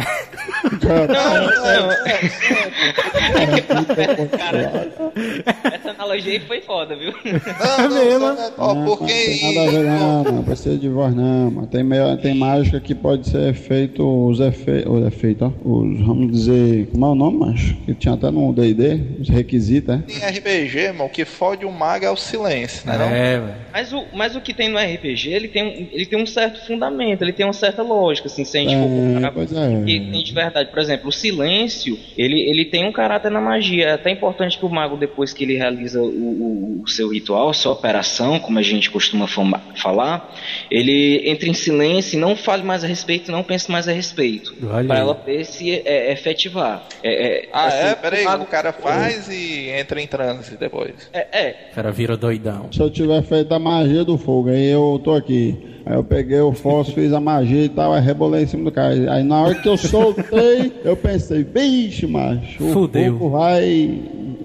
[5.73, 7.13] Essa analogia aí foi foda, viu?
[7.23, 8.35] Não, não, mesmo?
[8.35, 11.51] só- ó, Não, porque não tem nada a ver, não, não precisa de voz, não.
[11.51, 15.69] Mas tem, meio- tem mágica que pode ser feito os efeitos, os efeitos, ó.
[15.69, 17.75] Os, vamos dizer, como é o nome, macho?
[17.85, 19.99] Que tinha até no D&D, os requisitos, é?
[20.07, 22.97] em RPG, irmão, o que fode o mago é o silêncio, né?
[22.97, 23.05] Não?
[23.09, 23.55] É, velho.
[23.71, 26.48] Mas o, mas o que tem no RPG, ele tem, um- ele tem um certo
[26.57, 29.59] fundamento, ele tem uma certa lógica, assim, se a gente for É, comparar pois com
[29.59, 29.67] é.
[29.79, 30.69] o que tem de verdade.
[30.69, 33.85] Por exemplo, o silêncio, ele, ele tem um caráter na magia.
[33.87, 37.53] É até importante que o mago, depois que ele realiza o, o- o seu ritual,
[37.53, 40.33] sua operação, como a gente costuma fama- falar,
[40.71, 44.53] ele entre em silêncio e não fale mais a respeito, não pense mais a respeito.
[44.87, 46.83] Para ela ver se é, é efetivar.
[47.03, 47.95] É, é, Ah, assim, é?
[47.95, 51.09] Peraí, mago- o cara faz e entra em transe depois.
[51.13, 52.71] É, é, O cara vira doidão.
[52.71, 55.57] Se eu tiver feito a magia do fogo, aí eu tô aqui.
[55.85, 58.71] Aí eu peguei o fósforo, fiz a magia e tal, aí rebolei em cima do
[58.71, 58.93] cara.
[59.13, 63.13] Aí na hora que eu soltei, eu pensei, vixe, macho, o Fudeu.
[63.13, 64.01] fogo vai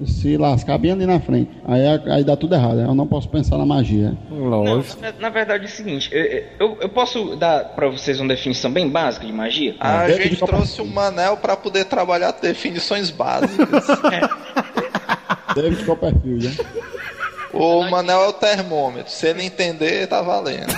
[0.07, 1.51] se lascar bem ali na frente.
[1.67, 4.17] Aí, aí dá tudo errado, aí eu não posso pensar na magia.
[4.31, 5.01] Não, Lógico.
[5.01, 6.25] na, na verdade é o seguinte, eu,
[6.59, 9.75] eu, eu posso dar pra vocês uma definição bem básica de magia?
[9.81, 13.87] A dentro gente trouxe o Manel pra poder trabalhar definições básicas.
[15.55, 16.55] David Copperfield, né?
[17.55, 19.11] o Manel é o termômetro.
[19.11, 20.75] Se ele entender, tá valendo.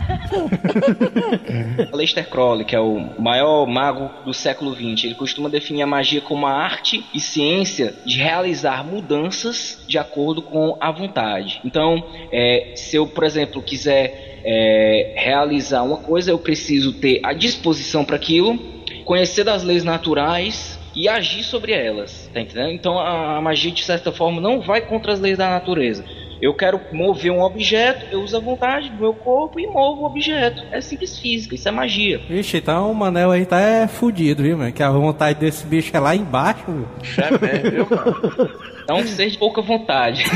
[1.92, 6.20] Aleister Crowley, que é o maior mago do século XX, ele costuma definir a magia
[6.20, 11.60] como a arte e ciência de realizar mudanças de acordo com a vontade.
[11.64, 17.32] Então, é, se eu, por exemplo, quiser é, realizar uma coisa, eu preciso ter a
[17.32, 18.58] disposição para aquilo,
[19.04, 22.72] conhecer das leis naturais e agir sobre elas, tá entendendo?
[22.72, 26.04] Então a, a magia de certa forma não vai contra as leis da natureza.
[26.40, 30.06] Eu quero mover um objeto, eu uso a vontade do meu corpo e movo o
[30.06, 30.62] objeto.
[30.70, 32.18] É simples física, isso é magia.
[32.28, 34.72] Vixe, então o Manel aí tá é, fudido, viu, mano?
[34.72, 36.88] Que a vontade desse bicho é lá embaixo, viu?
[37.18, 38.50] É mesmo, viu, mano?
[38.88, 40.24] É um ser de pouca vontade.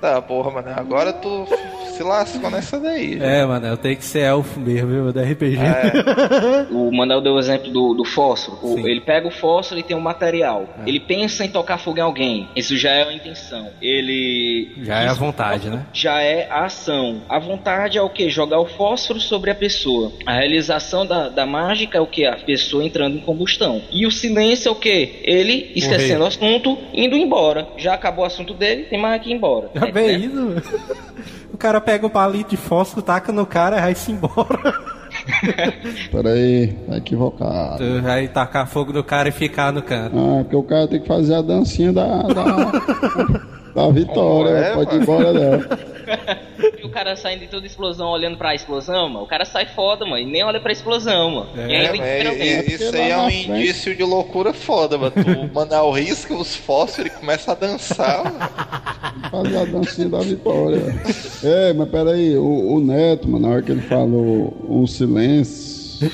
[0.00, 0.68] Tá, porra, mano.
[0.76, 1.46] Agora tu
[1.96, 3.18] se lascou nessa daí.
[3.20, 5.12] É, Manel, tem que ser elfo mesmo, viu?
[5.12, 5.56] Do RPG.
[6.70, 8.58] O Manel deu o exemplo do, do fósforo.
[8.62, 10.68] O- ele pega o fósforo e tem um material.
[10.86, 12.48] Ele pensa em tocar fogo em alguém.
[12.54, 13.68] Isso já é a intenção.
[13.80, 14.72] Ele.
[14.82, 15.86] Já é a Isso vontade, né?
[15.92, 17.22] Já é a ação.
[17.28, 18.28] A vontade é o que?
[18.28, 20.12] Jogar o fósforo sobre a pessoa.
[20.26, 22.26] A realização da, da mágica é o que?
[22.26, 23.82] A pessoa entrando em combustão.
[23.90, 25.20] E o silêncio é o que?
[25.24, 27.66] Ele esquecendo o assunto, indo embora.
[27.76, 29.70] Já acabou o assunto dele, tem mais que ir embora.
[29.74, 30.26] Já É, bem né?
[30.26, 30.62] isso, mano.
[31.56, 34.74] O cara pega o palito de fósforo, taca no cara e vai-se embora.
[36.12, 37.78] Peraí, tá equivocado.
[37.78, 40.18] Tu vai tacar fogo no cara e ficar no canto.
[40.18, 42.44] Ah, porque o cara tem que fazer a dancinha da, da,
[43.74, 45.78] da vitória, é, pode ir embora dela.
[46.96, 49.26] O cara saindo de toda explosão olhando pra explosão, mano.
[49.26, 50.18] O cara sai foda, mano.
[50.18, 51.48] E nem olha pra explosão, mano.
[51.54, 55.12] É, e ainda É, é, isso aí é um indício de loucura foda, mano.
[55.12, 55.20] Tu
[55.54, 59.30] Manel risca os fósforos e começa a dançar, mano.
[59.30, 60.80] Fazer a dancinha da vitória.
[61.44, 66.10] Ei, mas peraí, o, o Neto, mano, na hora que ele falou um silêncio,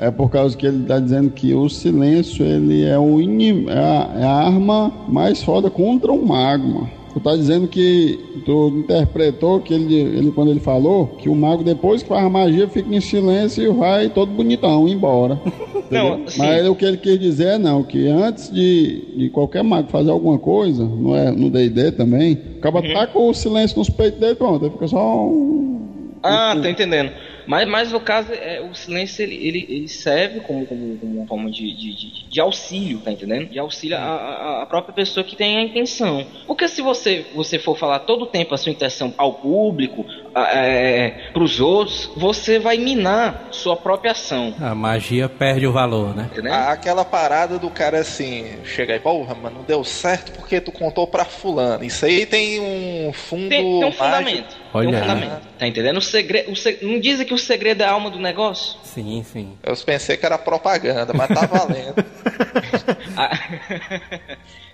[0.00, 0.10] é.
[0.10, 4.20] por causa que ele tá dizendo que o silêncio, ele é, o inim, é, a,
[4.20, 7.03] é a arma mais foda contra um mago, mano.
[7.14, 11.62] Tu tá dizendo que tu interpretou que ele, ele, quando ele falou, que o mago,
[11.62, 15.40] depois que faz a magia, fica em silêncio e vai todo bonitão embora.
[15.90, 16.28] Não, Entendeu?
[16.28, 16.38] sim.
[16.38, 20.10] Mas o que ele quis dizer é não, que antes de, de qualquer mago fazer
[20.10, 22.92] alguma coisa, não é, no D&D também, acaba Uhum.
[22.92, 26.18] tá com o silêncio nos peitos dele, pronto, aí fica só um...
[26.22, 27.12] Ah, tô entendendo.
[27.46, 31.26] Mas, mas no caso, é, o silêncio ele, ele, ele serve como, como, como uma
[31.26, 33.48] forma de, de, de, de auxílio, tá entendendo?
[33.50, 36.26] De auxílio à, própria pessoa que tem a intenção.
[36.46, 40.04] Porque se você, você for falar todo o tempo a sua intenção ao público,
[40.34, 44.54] é, pros outros, você vai minar sua própria ação.
[44.60, 46.28] A magia perde o valor, né?
[46.32, 46.52] Entendeu?
[46.52, 50.72] A- Aquela parada do cara assim, chega aí, porra, mano, não deu certo porque tu
[50.72, 51.84] contou pra fulano.
[51.84, 53.48] Isso aí tem um fundo.
[53.48, 54.56] Tem, tem um fundamento.
[54.74, 55.08] Olha tem um aí.
[55.08, 55.42] fundamento.
[55.58, 55.96] Tá entendendo?
[55.98, 58.76] O segredo, o se- não dizem que o segredo é a alma do negócio?
[58.82, 59.56] Sim, sim.
[59.62, 62.04] Eu pensei que era propaganda, mas tá valendo.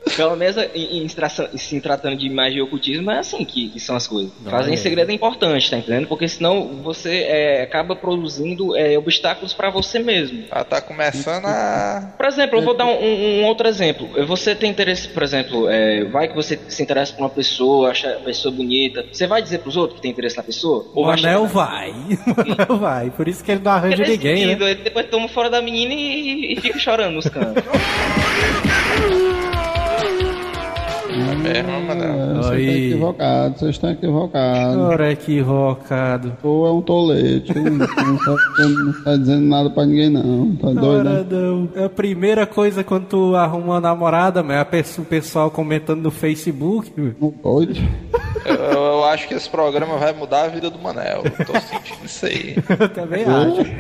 [0.07, 3.45] Ah, Pelo menos em, em se traça- se tratando de magia e ocultismo, é assim
[3.45, 4.33] que, que são as coisas.
[4.49, 6.07] Fazer em segredo é importante, tá entendendo?
[6.09, 10.45] Porque senão você é, acaba produzindo é, obstáculos pra você mesmo.
[10.51, 12.15] Ela tá começando a.
[12.17, 14.09] Por exemplo, eu vou dar um, um- um outro exemplo.
[14.27, 18.11] Você tem interesse, por exemplo, é, vai que você se interessa por uma pessoa, acha
[18.11, 19.05] a pessoa bonita.
[19.13, 20.87] Você vai dizer pros outros que tem interesse na pessoa?
[20.95, 21.91] O anel chegar- vai.
[22.37, 23.11] O anel vai.
[23.11, 24.53] Por isso que ele não arranja Porque ninguém, né?
[24.53, 27.63] ele depois toma fora da menina e, e fica chorando nos cantos.
[31.11, 32.03] É mesmo, mano.
[32.05, 34.77] É, Vocês estão equivocados, vocês estão equivocados.
[34.77, 36.33] Ora, equivocado.
[36.41, 40.69] Tu é um tolete, não, não, tá, não tá dizendo nada pra ninguém não, tá
[40.73, 41.27] doido, Ora, né?
[41.29, 41.69] não.
[41.75, 46.03] É a primeira coisa quando tu arruma uma namorada, mas é a o pessoal comentando
[46.03, 46.93] no Facebook.
[47.21, 47.75] Não doido.
[48.45, 51.23] Eu, eu acho que esse programa vai mudar a vida do Manel.
[51.25, 52.57] Eu tô sentindo isso aí.
[52.79, 53.71] Eu também acho.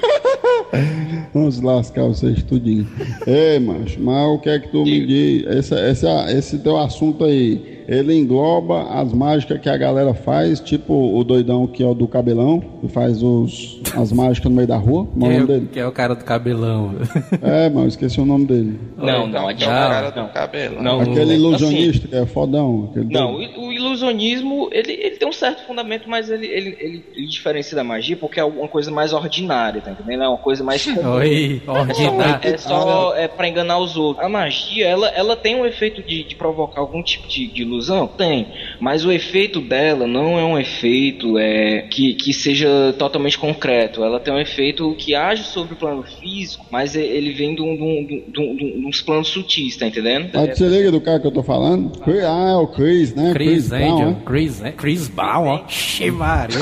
[1.32, 2.86] Vamos lascar vocês tudinho.
[3.26, 5.46] Ei, macho, mas o que é que tu me diz?
[5.46, 10.94] Esse, esse, esse teu assunto aí, ele engloba as mágicas que a galera faz, tipo
[10.94, 14.76] o doidão que é o do cabelão, que faz os, as mágicas no meio da
[14.76, 15.06] rua.
[15.06, 15.68] Como é o é, nome o- dele?
[15.72, 16.94] que é o cara do cabelão.
[17.42, 18.78] É, mano, esqueci o nome dele.
[18.96, 20.82] Não, não, que é o cara do cabelo.
[20.82, 22.88] Não, Aquele assim, ilusionista que é fodão.
[22.90, 27.04] Aquele Não, o, o ilusionismo, ele, ele tem um certo fundamento, mas ele, ele, ele,
[27.14, 30.22] ele diferencia da magia porque é uma coisa mais ordinária, tá entendendo?
[30.24, 31.10] É uma coisa mais comum.
[31.16, 32.40] Oi, ordinário.
[32.48, 34.24] É só é pra enganar os outros.
[34.24, 38.06] A magia, ela, ela tem um efeito de, de provocar algum tipo de, de ilusão?
[38.06, 38.46] Tem.
[38.80, 44.02] Mas o efeito dela não é um efeito é, que, que seja totalmente concreto.
[44.04, 47.62] Ela tem um efeito que age sobre o plano físico, mas e- ele vem de,
[47.62, 50.30] um, de, um, de, um, de uns planos sutis, tá entendendo?
[50.34, 51.90] Ah, você liga do cara que eu tô falando?
[52.00, 53.32] Chris- Ah, é o Chris, né?
[53.32, 54.16] Chris Brown, Angel.
[54.26, 54.72] Chris, né?
[54.76, 55.60] Chris Brown, ó.
[55.68, 56.58] Ximaria.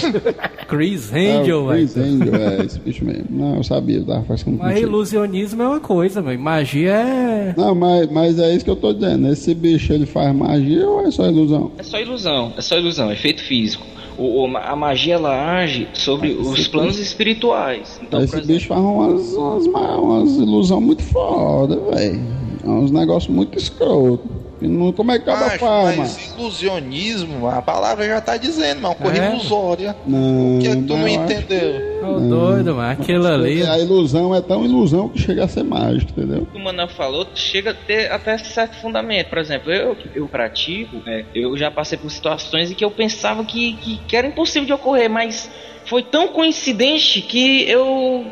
[0.68, 2.12] Chris Angel, o Chris velho.
[2.14, 3.26] Angel, é esse bicho mesmo.
[3.30, 4.86] Não, eu sabia, eu tava fazendo Mas contigo.
[4.88, 6.38] ilusionismo é uma coisa, velho.
[6.38, 7.54] Magia é.
[7.56, 9.28] Não, mas, mas é isso que eu tô dizendo.
[9.28, 11.72] Esse bicho ele faz magia ou é só ilusão?
[11.78, 13.84] É só ilusão, é só ilusão, é efeito físico.
[14.16, 18.00] O, o- a magia ela age sobre Mas os planos espirituais.
[18.02, 22.20] Então, esse exemplo, bicho faz umas, umas, umas ilusões muito foda, velho.
[22.64, 24.26] É uns negócios muito escrotos.
[24.60, 25.96] Não, como é que acaba Macho, faz, mano?
[25.98, 29.30] mas ilusionismo, a palavra já tá dizendo, mas é uma coisa É?
[29.34, 29.96] ilusória.
[30.06, 31.88] Não, O que é que tu não mas entendeu?
[32.02, 32.90] Ô, doido, mano.
[32.92, 33.62] Aquilo ali.
[33.64, 36.42] A ilusão é tão ilusão que chega a ser mágica, entendeu?
[36.42, 39.28] o que o Manuel falou chega a ter até certo fundamento.
[39.28, 43.44] Por exemplo, eu, eu pratico, né, eu já passei por situações em que eu pensava
[43.44, 45.50] que, que, que era impossível de ocorrer, mas
[45.84, 48.26] foi tão coincidente que eu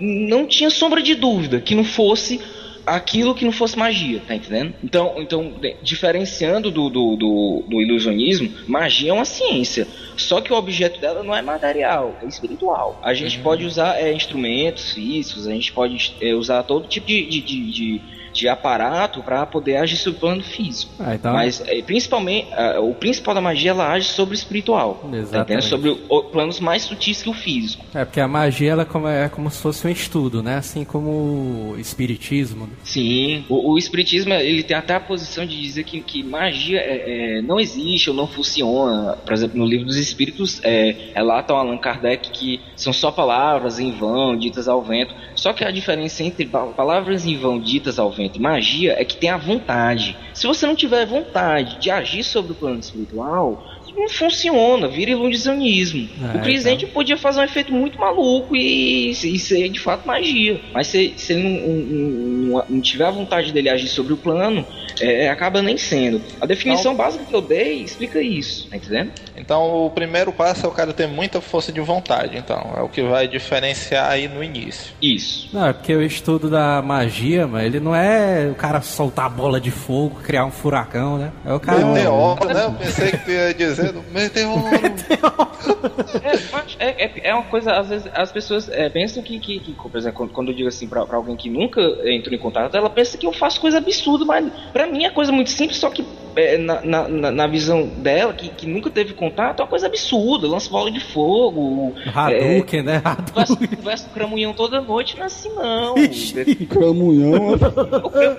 [0.00, 2.40] não tinha sombra de dúvida que não fosse
[2.86, 4.74] aquilo que não fosse magia, tá entendendo?
[4.82, 9.86] Então, então diferenciando do, do, do, do ilusionismo, magia é uma ciência.
[10.16, 12.98] Só que o objeto dela não é material, é espiritual.
[13.02, 17.24] A gente pode usar é, instrumentos físicos, a gente pode é, usar todo tipo de,
[17.26, 18.00] de, de, de-
[18.34, 20.92] de aparato para poder agir sobre o plano físico.
[20.98, 21.32] Ah, então.
[21.32, 24.98] Mas é, principalmente, ah, o principal da magia ela age sobre o espiritual.
[25.10, 25.66] Tá Exatamente.
[25.66, 25.96] entendendo?
[25.98, 27.84] Sobre planos mais sutis que o físico.
[27.94, 30.56] É porque a magia ela é como, é como se fosse um estudo, né?
[30.56, 31.10] Assim como
[31.72, 32.68] o espiritismo.
[32.82, 37.38] Sim, o, o espiritismo ele tem até a posição de dizer que, que magia é,
[37.38, 39.16] é, não existe ou não funciona.
[39.24, 43.78] Por exemplo, no livro dos Espíritos é, relata o Allan Kardec que são só palavras
[43.78, 45.14] em vão ditas ao vento.
[45.36, 49.16] Só que a diferença entre pa- palavras em vão ditas ao vento magia é que
[49.16, 50.16] tem a vontade.
[50.32, 53.64] Se você não tiver vontade de agir sobre o plano espiritual,
[53.96, 56.08] não funciona, vira ilusionismo.
[56.34, 56.88] É, o Chris então.
[56.88, 60.60] Podia fazer um efeito muito maluco e, e ser de fato magia.
[60.72, 64.16] Mas se, se ele não, não- não- não tiver a vontade dele agir sobre o
[64.16, 64.66] plano,
[65.00, 66.20] é, acaba nem sendo.
[66.40, 69.12] A definição básica que eu dei explica isso, tá entendendo?
[69.36, 72.72] Então o primeiro passo é o cara ter muita força de vontade, então.
[72.76, 74.92] É o que vai diferenciar aí no início.
[75.00, 75.48] Isso.
[75.52, 79.60] Não, é porque o estudo da magia, mano, ele não é o cara soltar bola
[79.60, 81.32] de fogo, criar um furacão, né?
[81.44, 81.84] É o cara.
[81.84, 82.64] Meteoro, né?
[82.64, 84.64] Eu pensei que tu ia dizer do meteoro.
[86.22, 89.58] É, mas é, é, é uma coisa, às vezes as pessoas é, pensam que, que,
[89.60, 92.38] que, por exemplo, quando, quando eu digo assim pra, pra alguém que nunca entrou em
[92.38, 94.46] contato, ela pensa que eu faço coisa absurda, mas
[94.84, 96.04] pra mim é coisa muito simples, só que
[96.36, 100.48] é, na, na, na- visão dela, que, que nunca teve contato, é uma coisa absurda,
[100.48, 101.94] lança bola de fogo.
[102.12, 103.00] Hadouken, né?
[103.00, 103.68] Conversa, Hadouken.
[103.78, 105.94] conversa com o cramunhão toda noite, não é assim não.
[106.68, 107.58] Cramunhão, O
[108.10, 108.36] cramunhão.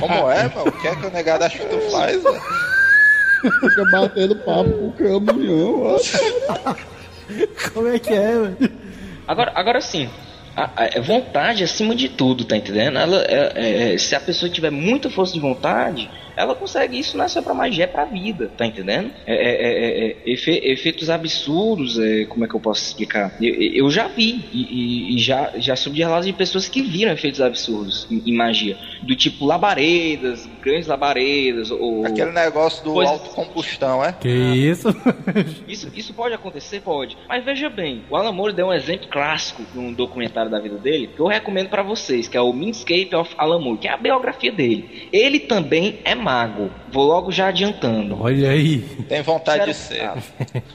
[0.00, 0.68] Como é, mano?
[0.68, 2.40] O que é que o negado acha que tu faz, velho?
[3.60, 5.98] fica batendo papo com o cramunhão, ó.
[7.72, 8.56] Como é que é, mano?
[9.28, 10.08] Agora, agora sim,
[10.96, 12.98] é vontade acima de tudo, tá entendendo?
[12.98, 17.24] Ela, é- é- se a pessoa tiver muita força de vontade, ela consegue isso não
[17.24, 19.10] é só pra magia, é pra vida, tá entendendo?
[19.26, 23.34] É, é- é- é- é efe- efeitos absurdos, é, como é que eu posso explicar?
[23.40, 26.82] Eu, eu já vi, e, e- e já, já soube de relatos de pessoas que
[26.82, 32.04] viram efeitos absurdos em, em magia, do tipo labaredas, grandes labaredas, ou...
[32.06, 34.12] Aquele negócio do Coisas- autocombustão, é?
[34.12, 34.88] Que isso?
[35.68, 36.80] Isso, isso pode acontecer?
[36.80, 37.16] Pode.
[37.28, 41.08] Mas veja bem, o Alan Moore deu um exemplo clássico num documentário da vida dele,
[41.14, 43.96] que eu recomendo pra vocês, que é o Minscape of Alan Moore, que é a
[43.96, 45.08] biografia dele.
[45.12, 46.70] Ele também é mago.
[46.92, 48.18] Vou logo já adiantando.
[48.20, 48.80] Olha aí.
[49.08, 50.02] Tem vontade de ser.
[50.02, 50.16] Ah,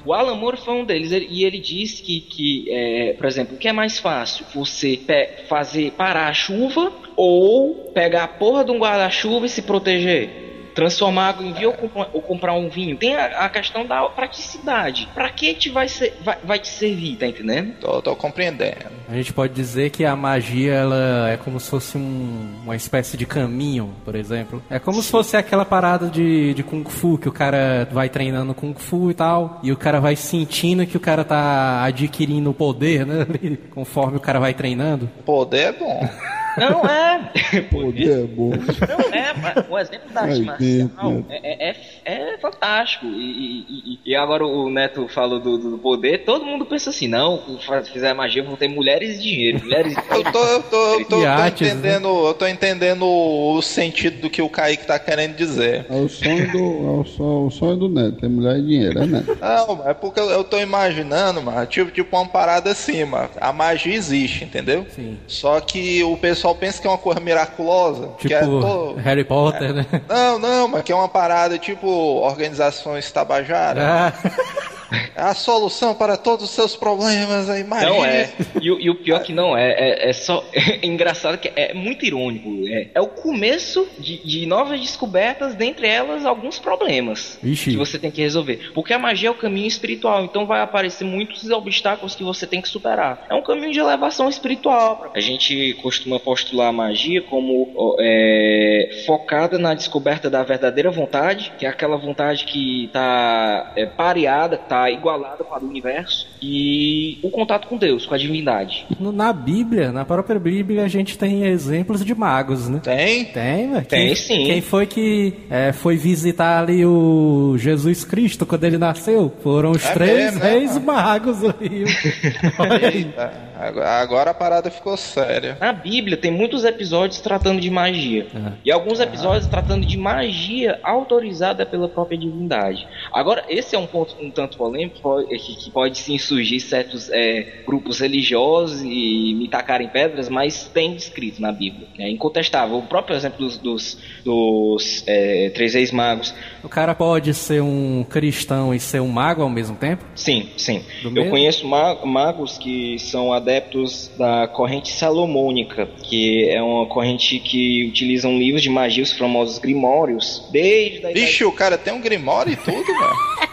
[0.03, 3.55] O Alan Moore foi um deles ele- e ele disse que, que é, por exemplo,
[3.55, 4.45] o que é mais fácil?
[4.55, 4.99] Você
[5.47, 10.42] fazer parar a chuva ou pegar a porra de um guarda-chuva e se proteger?
[10.73, 12.95] Transformar água em vinho ou, ou comprar um vinho?
[12.97, 15.07] Tem a, a questão da praticidade.
[15.13, 17.73] Pra que te vai, ser, vai, vai te servir, tá entendendo?
[17.79, 18.93] Tô, tô compreendendo.
[19.09, 23.15] A gente pode dizer que a magia ela é como se fosse um- uma espécie
[23.17, 24.61] de caminho, por exemplo.
[24.69, 28.53] É como se fosse aquela parada de, de Kung Fu, que o cara vai treinando
[28.53, 33.05] Kung Fu e tal, e o cara vai sentindo que o cara tá adquirindo poder,
[33.05, 33.25] né?
[33.73, 35.09] Conforme o cara vai treinando.
[35.25, 36.09] Poder é bom.
[36.57, 37.31] Não é.
[37.71, 38.51] Poder é bom.
[38.51, 41.25] Não é, mas o exemplo da arte marcial Neto.
[41.29, 41.75] é, é,
[42.05, 43.05] é fantástico.
[43.05, 47.07] E, e- e- e agora o Neto falou do, do poder, todo mundo pensa assim,
[47.07, 47.41] não,
[47.83, 49.59] se fizer magia vão ter mulheres e dinheiro.
[49.63, 53.61] Mulheres e Eu tô, eu tô, eu tô, tô Iates, entendendo, eu tô entendendo o
[53.61, 55.85] sentido do que o Kaique tá querendo dizer.
[55.89, 58.17] É o sonho do, é o sonho, o sonho do neto.
[58.19, 59.37] Tem mulher e dinheiro, é neto.
[59.39, 63.29] Não, é porque eu, eu tô imaginando, mano, tipo, tipo uma parada assim, mano.
[63.39, 64.85] A magia existe, entendeu?
[64.89, 65.17] Sim.
[65.27, 68.07] Só que o pessoal pensa que é uma coisa miraculosa.
[68.17, 69.85] Tipo que é to- Harry Potter, né?
[70.07, 73.83] Não, não, mas que é uma parada tipo organizações tabajaras.
[73.83, 74.13] Ah,
[75.15, 77.89] a solução para todos os seus problemas aí, magia.
[77.89, 78.29] Não é.
[78.61, 80.43] E, o- e o pior que não é, é, é só.
[80.83, 82.49] É engraçado que é muito irônico.
[82.67, 87.71] É, é o começo de, de novas descobertas, dentre elas alguns problemas Ixi.
[87.71, 88.71] que você tem que resolver.
[88.73, 92.61] Porque a magia é o caminho espiritual, então vai aparecer muitos obstáculos que você tem
[92.61, 93.25] que superar.
[93.29, 95.11] É um caminho de elevação espiritual.
[95.15, 101.65] A gente costuma postular a magia como é, focada na descoberta da verdadeira vontade, que
[101.65, 107.77] é aquela vontade que está pareada, está igualada para o universo, e o contato com
[107.77, 108.85] Deus, com a divindade.
[108.99, 112.81] na Bíblia, na própria Bíblia, a gente tem exemplos de magos, né?
[112.83, 113.25] Tem?
[113.25, 113.85] Tem, velho.
[113.85, 114.43] Tem, Quem- sim.
[114.45, 119.31] Quem foi que é, foi visitar ali o Jesus Cristo quando ele nasceu?
[119.41, 120.49] Foram os É três mesmo, né?
[120.51, 121.85] reis magos ali.
[122.93, 125.57] Eita, agora- a parada ficou séria.
[125.59, 128.27] Na Bíblia tem muitos episódios tratando de magia.
[128.35, 128.53] Ah.
[128.65, 132.87] E alguns episódios tratando de magia autorizada pela própria divindade.
[133.11, 137.61] Agora, esse é um ponto um tanto polêmico que pode, pode sim surgir certos é,
[137.65, 141.87] grupos religiosos e me tacarem pedras, mas tem descrito na Bíblia.
[141.99, 142.77] É incontestável.
[142.77, 146.33] O próprio exemplo dos, dos, dos, é, três reis magos.
[146.63, 150.03] O cara pode ser um cristão e ser um mago ao mesmo tempo?
[150.15, 150.83] Sim, sim.
[151.01, 151.29] Do Eu mesmo?
[151.29, 158.37] conheço ma- magos que são adeptos da corrente salomônica, que é uma corrente que utilizam
[158.37, 162.71] livros de magia, os famosos grimórios, desde Vixe, o cara tem um grimório e tudo,
[162.85, 163.52] velho.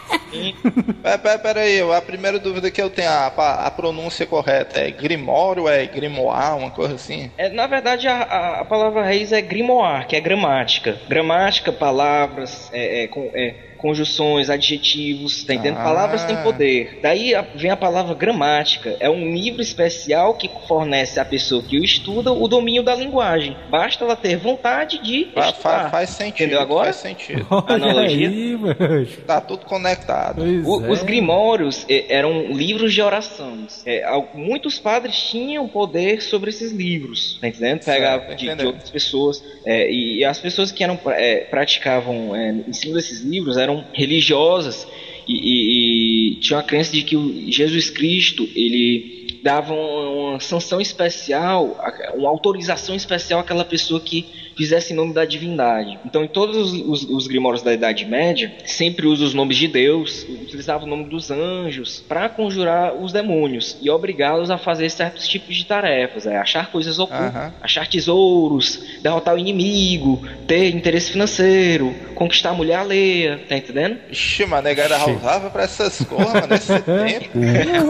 [1.01, 3.27] Pera, pera, pera aí, a primeira dúvida que eu tenho, a,
[3.67, 7.31] a pronúncia correta é grimório, é grimoire, uma coisa assim?
[7.37, 10.97] É, na verdade, a, a- a palavra raiz é grimoire, que é gramática.
[11.07, 15.77] Gramática, palavras, é, é, é, conjunções, adjetivos, tá entendendo?
[15.79, 15.83] Ah.
[15.83, 16.99] Palavras têm poder.
[17.01, 18.95] Daí vem a palavra gramática.
[18.99, 23.55] É um livro especial que fornece à pessoa que o estuda o domínio da linguagem.
[23.69, 25.89] Basta ela ter vontade de estudar.
[25.91, 26.85] faz sentido, Entendeu agora?
[26.85, 27.45] faz sentido.
[27.67, 28.29] Analogia?
[28.29, 29.05] aí.
[29.25, 30.41] Tá tudo conectado.
[30.41, 30.89] O- é.
[30.91, 33.83] Os grimórios eh, eram livros de orações.
[34.05, 37.83] Al- muitos padres tinham poder sobre esses livros, tá entendendo?
[37.83, 39.43] Pegavam Certo, de, de outras pessoas.
[39.65, 43.70] eh, e, e as pessoas que eram eh, praticavam eh, em cima desses livros eram
[43.93, 44.87] religiosas
[45.27, 47.15] e, e- e tinham a crença de que
[47.51, 51.77] Jesus Cristo ele dava uma, uma sanção especial,
[52.15, 54.25] uma autorização especial àquela pessoa que
[54.61, 55.97] fizesse em nome da divindade.
[56.05, 59.67] Então, em todos os, os, os grimórios da Idade Média, sempre usa os nomes de
[59.67, 65.27] Deus, utilizava o nome dos anjos para conjurar os demônios e obrigá-los a fazer certos
[65.27, 67.53] tipos de tarefas, é, achar coisas ocultas, Aham.
[67.59, 73.97] achar tesouros, derrotar o inimigo, ter interesse financeiro, conquistar a mulher alheia, tá entendendo?
[74.11, 77.39] Ixi, mano, a usava pra essas coisas, mano, nesse tempo.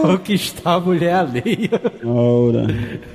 [0.00, 1.42] Conquistar a mulher ali.
[1.44, 1.70] aí.
[2.04, 2.66] Ora.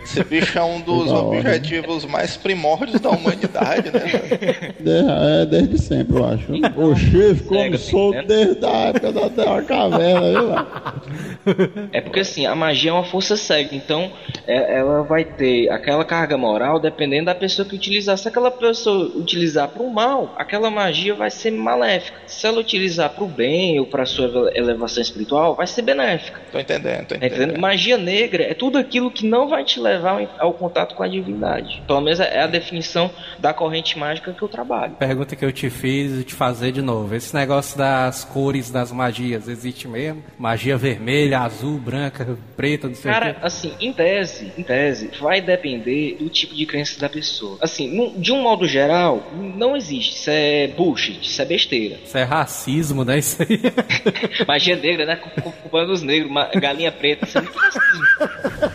[0.04, 1.40] Esse bicho é um dos hora.
[1.40, 3.82] objetivos mais primórdios da humanidade, né?
[3.82, 4.74] velho?
[4.80, 6.52] De- é desde sempre, eu acho.
[6.76, 8.24] O chifre como Cega, solto né?
[8.28, 11.88] desde a época da, da caverna, viu?
[11.92, 14.12] É porque assim, a magia é uma força cega, então
[14.46, 18.18] é- ela vai ter aquela carga moral dependendo da pessoa que utilizar.
[18.18, 22.18] Se aquela pessoa utilizar para o mal, aquela magia vai ser maléfica.
[22.28, 26.40] Se ela utilizar para o bem ou para sua ele- elevação espiritual, vai ser benéfica.
[26.52, 27.36] Tô entendendo, tô entendendo?
[27.42, 27.60] entendendo.
[27.60, 31.82] Magia negra é tudo aquilo que não vai te levar ao contato com a divindade.
[31.88, 33.10] Pelo menos é a definição
[33.40, 34.94] da corrente mágica que eu trabalho.
[34.94, 37.14] Pergunta que eu te fiz e te fazer de novo.
[37.16, 40.24] Esse negócio das cores das magias existe mesmo?
[40.38, 43.40] Magia vermelha, azul, branca, preta, não sei o Cara, quê.
[43.44, 47.58] assim, em tese, em tese, vai depender do tipo de crença da pessoa.
[47.62, 50.16] Assim, de um modo geral, não existe.
[50.16, 52.00] Isso é bullshit, isso é besteira.
[52.04, 53.20] Isso é racismo, né?
[53.20, 53.60] Isso aí.
[54.48, 55.16] Magia negra, né?
[55.16, 58.06] Culpando os negros, galinha preta, isso é muito racismo.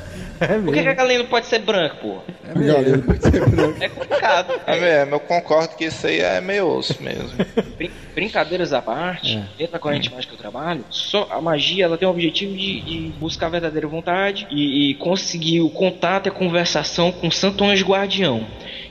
[0.42, 2.18] É Por que, que a galinha não pode ser branca, pô?
[2.54, 3.82] Galera, pode ser branco.
[3.82, 4.52] É complicado.
[4.66, 7.30] É mesmo, eu concordo que isso aí é meio osso mesmo.
[7.76, 11.96] Brin- brincadeiras à parte, dentro da corrente mágica que eu trabalho, só a magia ela
[11.96, 16.28] tem o objetivo de, de buscar a verdadeira vontade e, e conseguir o contato e
[16.28, 18.46] a conversação com o Santo Anjo Guardião,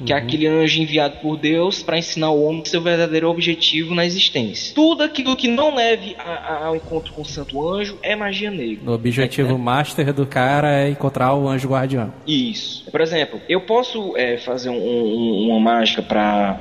[0.05, 4.05] que é aquele anjo enviado por Deus para ensinar o homem seu verdadeiro objetivo na
[4.05, 4.73] existência.
[4.73, 8.49] Tudo aquilo que não leve a- a- ao encontro com o Santo Anjo é magia
[8.49, 8.89] negra.
[8.89, 12.13] O objetivo master do cara é encontrar o anjo guardião.
[12.27, 12.89] Isso.
[12.91, 16.59] Por exemplo, eu posso é, fazer um- um- uma mágica para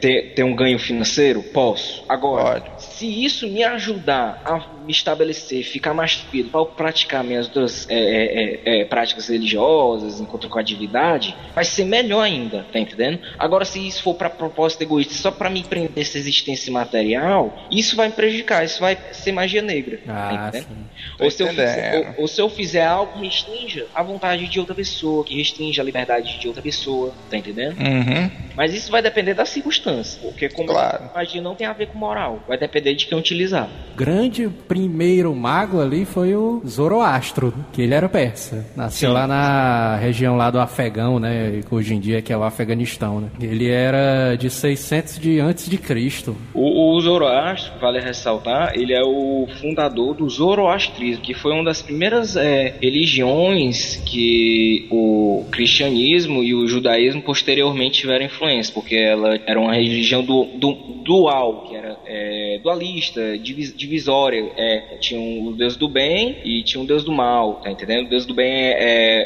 [0.00, 1.42] ter, ter um ganho financeiro?
[1.42, 2.04] Posso.
[2.08, 2.70] Agora, Pode.
[3.02, 7.96] Se isso me ajudar a me estabelecer, ficar mais tranquilo para praticar minhas outras é,
[7.96, 13.18] é, é, é, práticas religiosas, encontro com a divindade, vai ser melhor ainda, tá entendendo?
[13.36, 17.96] Agora, se isso for para propósito egoísta, só para me prender essa existência material, isso
[17.96, 19.98] vai me prejudicar, isso vai ser magia negra.
[20.06, 20.52] tá Ah.
[21.18, 24.46] Tô Ou se, eu fizer, ou, ou se eu fizer algo que restrinja a vontade
[24.46, 27.76] de outra pessoa, que restrinja a liberdade de outra pessoa, tá entendendo?
[27.78, 28.30] Uhum.
[28.54, 31.10] Mas isso vai depender da circunstância, porque como Claro.
[31.14, 33.68] magia não tem a ver com moral, vai depender de quem utilizar.
[33.96, 38.66] grande primeiro mago ali foi o Zoroastro, que ele era persa.
[38.76, 39.14] Nasceu Sim.
[39.14, 41.60] lá na região lá do Afegão, né?
[41.68, 43.28] que Hoje em dia que é o Afeganistão, né?
[43.40, 46.36] Ele era de 600 de antes de Cristo.
[46.54, 51.82] O, o Zoroastro, vale ressaltar, ele é o fundador do Zoroastrismo, que foi uma das
[51.82, 59.58] primeiras é, religiões que o cristianismo e o judaísmo posteriormente tiveram influência, porque ela era
[59.60, 64.50] uma religião du, du- dual, que era é, dualista, divis- divisória.
[64.56, 68.06] É, tinha um, o deus do bem e tinha um deus do mal, tá entendendo?
[68.06, 68.76] O deus do bem é,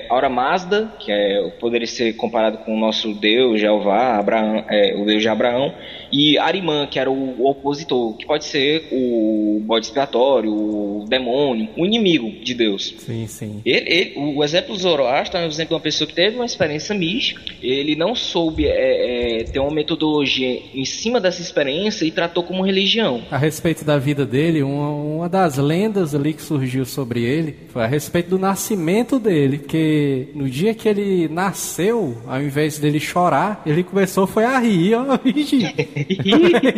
[0.03, 4.95] é Aura Mazda, que é, poderia ser comparado com o nosso deus, Jeová, Abraão, é,
[4.97, 5.73] o deus de Abraão,
[6.13, 11.69] e Arimã, que era o, o opositor, que pode ser o bode expiatório, o demônio,
[11.77, 12.95] o inimigo de Deus.
[12.99, 13.63] Sim, sim.
[13.65, 16.45] Ele, ele- o exemplo do Zoroastro é um exemplo de uma pessoa que teve uma
[16.45, 22.11] experiência mística, ele não soube é, é, ter uma metodologia em cima dessa experiência e
[22.11, 23.23] tratou como religião.
[23.37, 27.85] A respeito da vida dele, uma, uma das lendas ali que surgiu sobre ele foi
[27.85, 33.61] a respeito do nascimento dele, porque no dia que ele nasceu, ao invés dele chorar,
[33.67, 35.19] ele começou foi a rir, ó,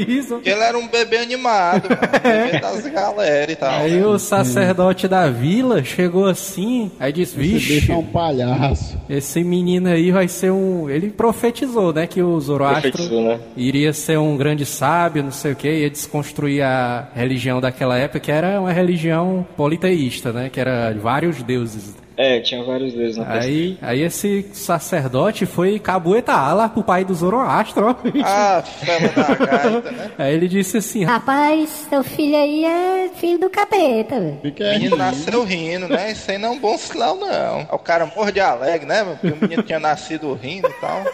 [0.09, 0.41] isso.
[0.45, 2.45] Ele era um bebê animado, mano.
[2.45, 3.71] Bebê das galera e tal.
[3.71, 4.05] Aí né?
[4.05, 8.99] o sacerdote da vila chegou assim, aí disse, vixe, é um palhaço.
[9.09, 10.91] esse menino aí vai ser um...
[10.91, 13.39] Ele profetizou, né, que o Zoroastro né?
[13.57, 18.21] iria ser um grande sábio, não sei o que, ia desconstruir a religião daquela época,
[18.21, 21.97] que era uma religião politeísta, né, que era vários deuses.
[22.19, 23.47] É, tinha vários deuses na peça.
[23.47, 27.95] Aí, aí esse sacerdote foi cabuetar lá pro pai do Zoroastro, ó.
[28.25, 30.11] Ah, da gaita, né?
[30.19, 34.41] Aí ele disse assim, Rapaz, seu filho aí é filho do capeta, velho.
[34.43, 36.11] Menino nasceu rindo, né?
[36.11, 37.61] Isso aí não é um bom sinal, não.
[37.71, 39.05] O cara morre de alegre, né?
[39.05, 41.05] Porque o menino tinha nascido rindo e tal.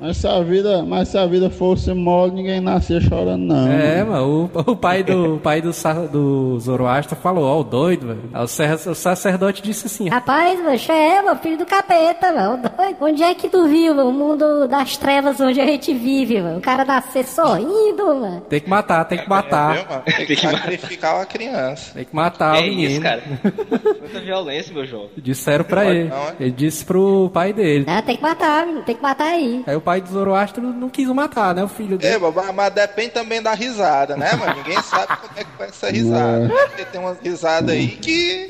[0.00, 3.68] Mas se a vida, mas se a vida fosse mole, ninguém nascia chorando, não.
[3.70, 5.70] É, mano, o, o pai do o pai do,
[6.10, 8.20] do Zoroastro falou, ó, o doido, velho.
[8.34, 12.56] O, sacer- o sacerdote disse assim, Rapaz, macho, é, meu filho do capeta, velho.
[12.58, 12.96] doido.
[13.00, 14.08] Onde é que tu viu, meu?
[14.08, 16.58] O mundo das trevas onde a gente vive, velho.
[16.58, 18.40] O cara nascer sorrindo, mano.
[18.48, 19.86] tem que matar, tem que matar.
[19.88, 20.02] mano?
[20.04, 21.94] Tem que sacrificar uma criança.
[21.94, 22.90] Tem que matar é o menino.
[22.92, 23.22] isso, cara.
[24.00, 25.10] Muita violência, meu jovem.
[25.16, 26.08] Disseram pra ele.
[26.08, 26.34] não, é?
[26.40, 27.84] Ele disse pro pai dele.
[27.88, 28.84] Ah, tem que matar, menino.
[28.84, 29.62] Tem que matar aí.
[29.72, 31.64] Aí o pai do Zoroastro não quis matar, né?
[31.64, 32.18] O filho É, dele.
[32.18, 34.56] babá, mas depende também da risada, né, mano?
[34.56, 36.46] Ninguém sabe como é que vai essa risada.
[36.68, 38.46] Porque tem umas risadas aí que.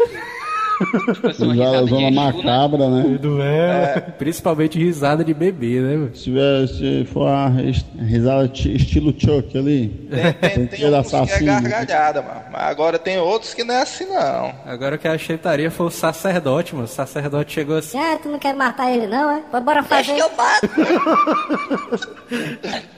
[1.14, 2.10] Tipo assim, risada zona Exu, né?
[2.10, 3.18] macabra, né?
[3.42, 4.00] É?
[4.18, 5.96] Principalmente risada de bebê, né?
[5.96, 6.10] mano?
[6.14, 10.84] Se, tiver, se for a ris- risada ti- estilo Chuck ali, Tem, tem, tem que
[10.84, 12.40] é gargalhada, mano.
[12.50, 14.52] Mas agora tem outros que não é assim, não.
[14.66, 16.84] Agora o que eu achei taria foi o sacerdote, mano.
[16.86, 17.98] O sacerdote chegou assim.
[17.98, 19.42] Ah, tu não quer matar ele não, é?
[19.60, 20.68] Bora Acho fazer, que eu mato.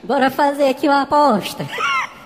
[0.03, 1.65] bora fazer aqui uma aposta.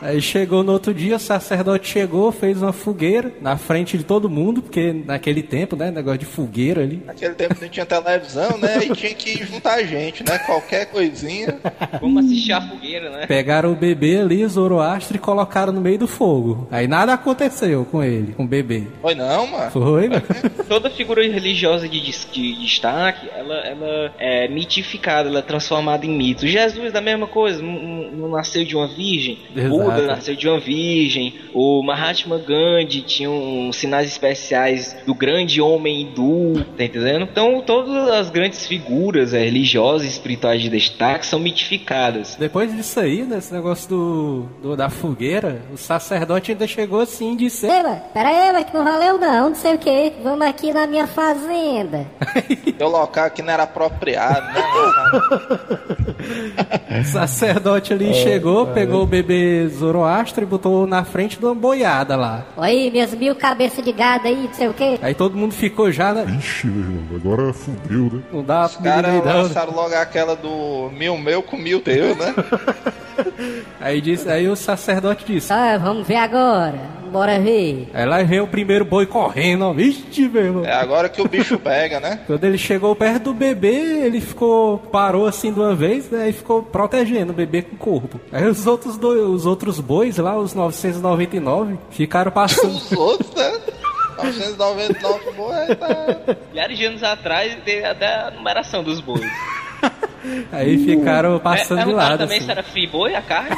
[0.01, 4.29] Aí chegou no outro dia, o sacerdote chegou, fez uma fogueira na frente de todo
[4.29, 7.03] mundo, porque naquele tempo, né, negócio de fogueira ali.
[7.05, 8.79] Naquele tempo não tinha televisão, né?
[8.85, 10.37] E tinha que juntar gente, né?
[10.39, 11.59] Qualquer coisinha.
[11.99, 13.27] Vamos assistir a fogueira, né?
[13.27, 16.67] Pegaram o bebê ali, Zoroastro, e colocaram no meio do fogo.
[16.71, 18.87] Aí nada aconteceu com ele, com o bebê.
[19.01, 19.71] Foi não, mano.
[19.71, 20.23] Foi, mano.
[20.67, 26.47] Toda figura religiosa de, de destaque, ela, ela é mitificada, ela é transformada em mito.
[26.47, 29.39] Jesus, da mesma coisa, não nasceu de uma virgem.
[29.55, 29.88] Exato.
[29.91, 31.33] Buda nasceu de uma virgem.
[31.53, 37.27] O Mahatma Gandhi tinha uns sinais especiais do grande homem hindu, tá entendendo?
[37.31, 42.35] Então, todas as grandes figuras é, religiosas e espirituais de destaque são mitificadas.
[42.39, 47.37] Depois disso aí, nesse negócio do, do- da fogueira, o sacerdote ainda chegou assim e
[47.37, 50.13] disse: mano, pera aí, mano, que não valeu não, não sei o que.
[50.23, 52.05] Vamos aqui na minha fazenda.
[52.77, 54.63] Teu local que não era apropriado, né?
[56.99, 62.15] O sacerdote ali chegou, pegou o bebê Zoroastro e botou na frente de uma boiada
[62.15, 62.45] lá.
[62.55, 64.99] Olha aí, minhas mil cabeças de gado aí, não sei o que.
[65.01, 66.25] Aí todo mundo ficou já, né?
[66.39, 68.21] Ixi, meu irmão, agora fudeu, né?
[68.31, 72.33] Não dá Os pra caras lançaram logo aquela do mil meu com mil teu, né?
[73.79, 75.51] Aí, disse, aí o sacerdote disse.
[75.51, 76.99] Ah, vamos ver agora.
[77.11, 77.89] Bora ver.
[77.93, 79.73] Aí lá veio o primeiro boi correndo, ó.
[79.73, 80.65] Vixe, meu irmão.
[80.65, 82.19] É agora que o bicho pega, né?
[82.27, 86.29] Quando ele chegou perto do bebê, ele ficou, parou assim de uma vez, né?
[86.29, 88.21] E ficou protegendo o bebê com o corpo.
[88.31, 92.75] Aí os outros, dois, os outros bois lá, os 999, ficaram passando.
[92.75, 93.59] Os outros, né?
[94.17, 96.35] 999 boa, tá.
[96.51, 99.25] Milhares de anos atrás, teve até a numeração dos bois.
[100.51, 102.19] Aí ficaram É, passando de perguntaram lado.
[102.19, 102.45] também Assim.
[102.45, 103.55] se era free boi a carne.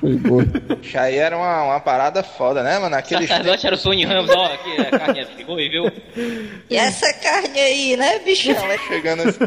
[0.00, 0.44] foi boi.
[0.82, 2.96] Isso aí era uma, uma parada foda, né, mano?
[2.96, 5.92] Aquele sacerdote era o Tony Ramos, ó, aqui a carne é free boi, viu?
[6.70, 8.54] E essa carne aí, né, bichão?
[8.88, 9.38] chegando assim.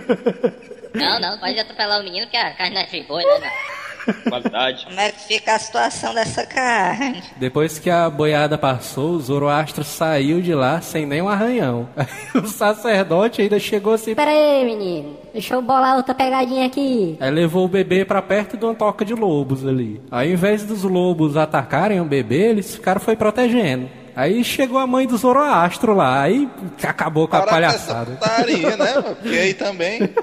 [0.93, 3.29] Não, não, pode atropelar o menino que a carne não é free boy, né?
[3.39, 3.92] não.
[4.29, 4.85] Qualidade.
[4.85, 7.23] Como é que fica a situação dessa carne?
[7.37, 11.87] Depois que a boiada passou, o Zoroastro saiu de lá sem nenhum arranhão.
[11.95, 12.07] Aí
[12.41, 14.15] o sacerdote ainda chegou assim.
[14.15, 15.17] Pera aí, menino.
[15.31, 17.17] Deixa eu bolar outra pegadinha aqui.
[17.19, 20.01] Aí levou o bebê pra perto de uma toca de lobos ali.
[20.11, 23.89] Aí, ao invés dos lobos atacarem o bebê, eles ficaram foi protegendo.
[24.15, 26.47] Aí chegou a mãe do Zoroastro lá, aí
[26.83, 28.11] acabou com a Para com essa palhaçada.
[28.11, 29.15] putaria, né, mano?
[29.15, 30.01] Porque aí também.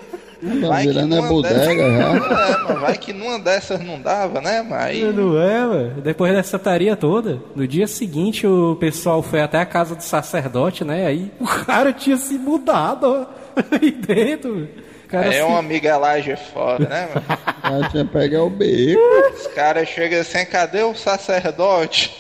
[0.41, 2.11] Tá virando é numa bodega já.
[2.51, 4.62] É, mano, vai que numa dessas não dava, né?
[4.68, 5.03] Mas aí.
[5.12, 6.01] Não é, mano?
[6.01, 10.82] Depois dessa taria toda, no dia seguinte o pessoal foi até a casa do sacerdote,
[10.84, 11.07] né?
[11.07, 13.26] Aí o cara tinha se mudado, ó,
[13.72, 14.66] aí dentro.
[15.09, 17.82] Cara Aí é se- uma miguelagem foda, né, mano?
[17.82, 19.01] Já tinha pegado o beco.
[19.34, 22.16] Os caras chegam assim, cadê o sacerdote?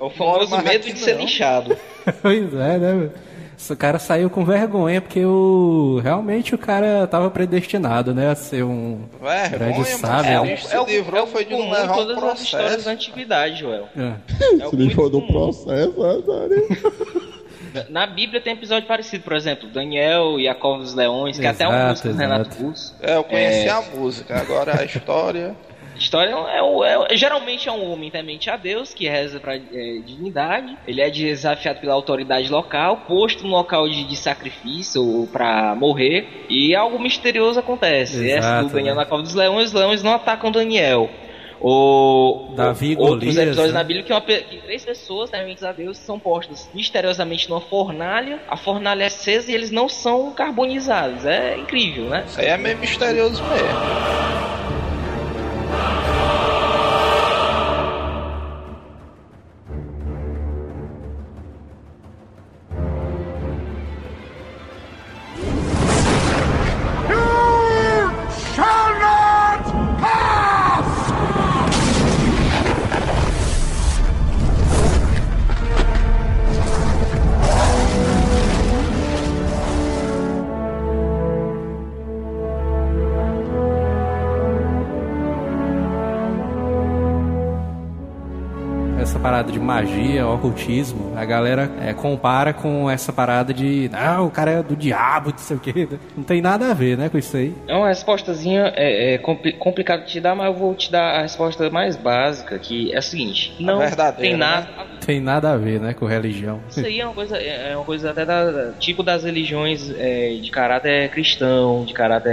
[0.00, 1.76] É o famoso medo de ser lixado.
[2.20, 2.92] Pois é, né?
[2.92, 3.12] mano?
[3.56, 8.30] Esse cara saiu com vergonha, porque o realmente o cara tava predestinado, né?
[8.30, 9.00] A ser um
[9.50, 10.32] grande sábio.
[10.32, 10.44] mano.
[10.44, 10.52] né?
[10.52, 12.84] Ele se livrou, foi de não comum levar um todas as histórias processo.
[12.86, 13.88] da antiguidade, Joel.
[13.96, 14.12] É.
[14.60, 16.68] É o Se livrou do processo, Azari.
[17.88, 21.48] Na Bíblia tem episódio parecido, por exemplo, Daniel e a Cova dos Leões, que é
[21.50, 22.62] até um Exato, músico do Renato exato.
[22.64, 22.94] Russo.
[23.02, 23.70] É, eu conheci É.
[23.70, 25.56] a música, agora a história.
[26.04, 29.40] A história é, o- é o- geralmente é um homem temente a Deus que reza
[29.40, 29.60] pra é,
[30.04, 30.76] divindade.
[30.86, 36.44] Ele é desafiado pela autoridade local, posto no local de, de sacrifício ou pra morrer,
[36.50, 38.22] e algo misterioso acontece.
[38.28, 39.00] Exato, Essa do Daniel né?
[39.00, 41.08] na Cova dos Leões, os leões não atacam Daniel.
[41.58, 43.78] O, Davi e outros episódios né?
[43.78, 48.40] na Bíblia que, uma que três pessoas tementes a Deus são postas misteriosamente numa fornalha,
[48.46, 51.24] a fornalha é acesa e eles não são carbonizados.
[51.24, 52.24] É incrível, né?
[52.26, 54.83] Isso aí é meio misterioso mesmo.
[89.64, 93.88] Magia, ocultismo, a galera é, compara com essa parada de.
[93.90, 95.88] Não, o cara é do diabo, não sei o quê.
[96.16, 97.54] Não tem nada a ver, né, com isso aí.
[97.66, 101.18] É uma respostazinha é, é compli- complicado de te dar, mas eu vou te dar
[101.18, 104.66] a resposta mais básica, que é a seguinte: não verdadeira, tem nada.
[104.66, 104.84] né?
[105.04, 106.60] tem nada a ver, né, com religião.
[106.68, 110.50] Isso aí é uma coisa, é uma coisa até da, tipo das religiões é, de
[110.50, 112.30] caráter cristão, de caráter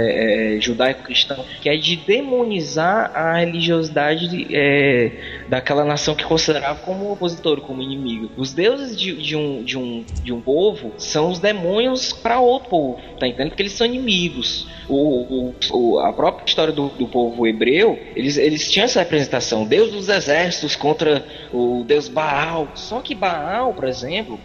[0.56, 5.12] é, judaico-cristão, que é de demonizar a religiosidade de, é,
[5.48, 8.30] daquela nação que considerava como opositor, como inimigo.
[8.36, 12.68] Os deuses de, de um, de, um, de um povo são os demônios para outro
[12.68, 13.48] povo, tá entendendo?
[13.50, 14.66] Porque eles são inimigos.
[14.88, 19.90] O- o- a própria história do, do povo hebreu, eles, eles tinham essa representação, Deus
[19.92, 22.68] dos exércitos contra o Deus Baal.
[22.74, 24.38] Só que Baal, por exemplo,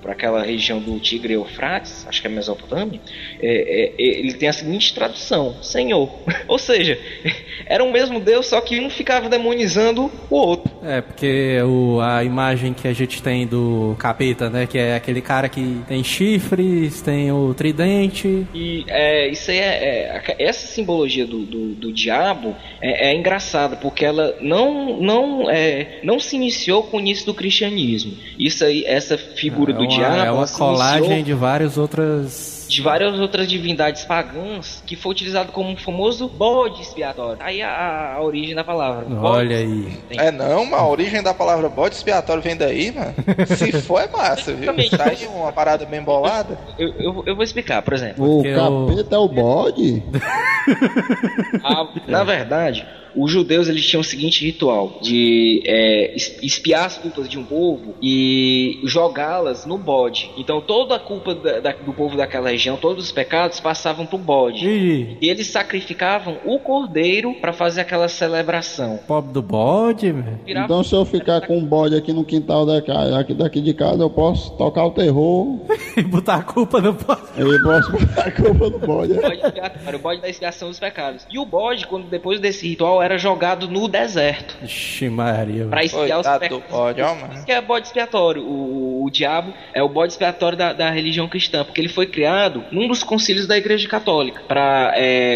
[0.00, 3.00] para aquela região do Tigre e Eufrates, acho que é Mesopotâmia,
[3.40, 6.10] é, é, é, ele tem a seguinte tradução: Senhor.
[6.46, 6.98] Ou seja,
[7.66, 10.70] era o mesmo Deus, só que um ficava demonizando o outro.
[10.82, 15.20] É, porque o, a imagem que a gente tem do capeta, né, que é aquele
[15.20, 18.46] cara que tem chifres, tem o tridente.
[18.54, 23.76] E é, isso aí é, é- essa simbologia do, do, do diabo é, é engraçada
[23.76, 28.14] porque ela não não é, não se iniciou com o início do cristianismo.
[28.38, 32.61] Isso aí, essa figura é do uma, diabo, é uma colagem iniciou de várias outras.
[32.72, 37.38] De várias outras divindades pagãs que foi utilizado como um famoso bode expiatório.
[37.42, 39.06] Aí a, a origem da palavra.
[39.20, 39.98] Olha aí.
[40.10, 43.14] É não, mas a origem da palavra bode expiatório vem daí, mano.
[43.46, 44.72] Se for é massa, viu?
[44.90, 46.58] Tá aí uma parada bem bolada.
[46.78, 48.38] Eu, eu, eu vou explicar, por exemplo.
[48.40, 50.02] O capeta é o bode?
[51.64, 52.86] A- na verdade,
[53.16, 57.44] os judeus eles tinham o seguinte ritual de é, es- espiar as culpas de um
[57.44, 60.30] povo e jogá-las no bode.
[60.36, 64.18] Então toda a culpa da- da- do povo daquela região, todos os pecados passavam pro
[64.18, 64.66] bode.
[64.66, 68.98] Ih, E eles sacrificavam o cordeiro para fazer aquela celebração.
[69.06, 70.12] pobre do bode.
[70.44, 73.60] Virava- Então se eu ficar com um bode aqui no quintal da ca- aqui, daqui
[73.60, 75.60] de casa, eu posso tocar o terror
[75.96, 77.22] E botar a culpa no bode.
[77.36, 79.12] e posso botar a culpa no bode.
[79.12, 81.26] o bode expiatório, o bode da expiação dos pecados.
[81.30, 85.66] E o bode, quando depois desse ritual, era jogado no deserto Ixi, Maria.
[85.66, 87.44] para expiar os pecados.
[87.44, 88.42] que é bode expiatório.
[88.42, 92.64] O, o diabo é o bode expiatório da, da religião cristã, porque ele foi criado
[92.70, 94.92] num dos concílios da Igreja Católica para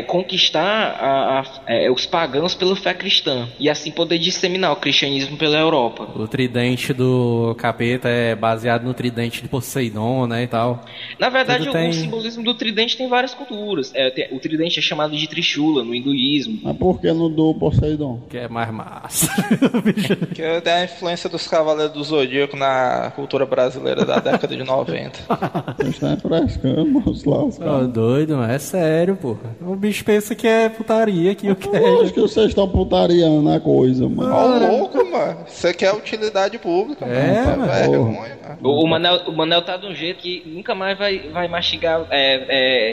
[0.07, 5.37] conquistar a- a- é, os pagãos pela fé cristã e assim poder disseminar o cristianismo
[5.37, 6.09] pela Europa.
[6.15, 10.85] O tridente do capeta é baseado no tridente de Poseidon, né, e tal.
[11.19, 13.93] Na verdade, o, tem- o simbolismo do tridente tem várias culturas.
[13.95, 16.61] É, tem- o tridente é chamado de Trishula no hinduísmo.
[16.63, 18.21] Mas por que no do Poseidon?
[18.29, 19.29] Que é mais massa.
[20.35, 25.19] Que é a influência dos Cavaleiros do Zodíaco na cultura brasileira da década de 90.
[25.77, 27.89] Vocês estão frescando, moço Ô, lascado.
[27.89, 29.57] doido, mas é sério, porra.
[29.61, 32.03] O bicho pensa que é putaria, que Eu é.
[32.03, 34.33] acho que vocês estão putariando a coisa, mano.
[34.33, 35.39] Ó, louco, mano.
[35.47, 37.19] Isso aqui é utilidade pública, mano.
[37.19, 37.73] É, Tá mano.
[37.73, 38.59] vergonha, mano.
[38.63, 42.07] O, o Manel, o Manel tá de um jeito que nunca mais vai, vai mastigar
[42.11, 42.93] é, é,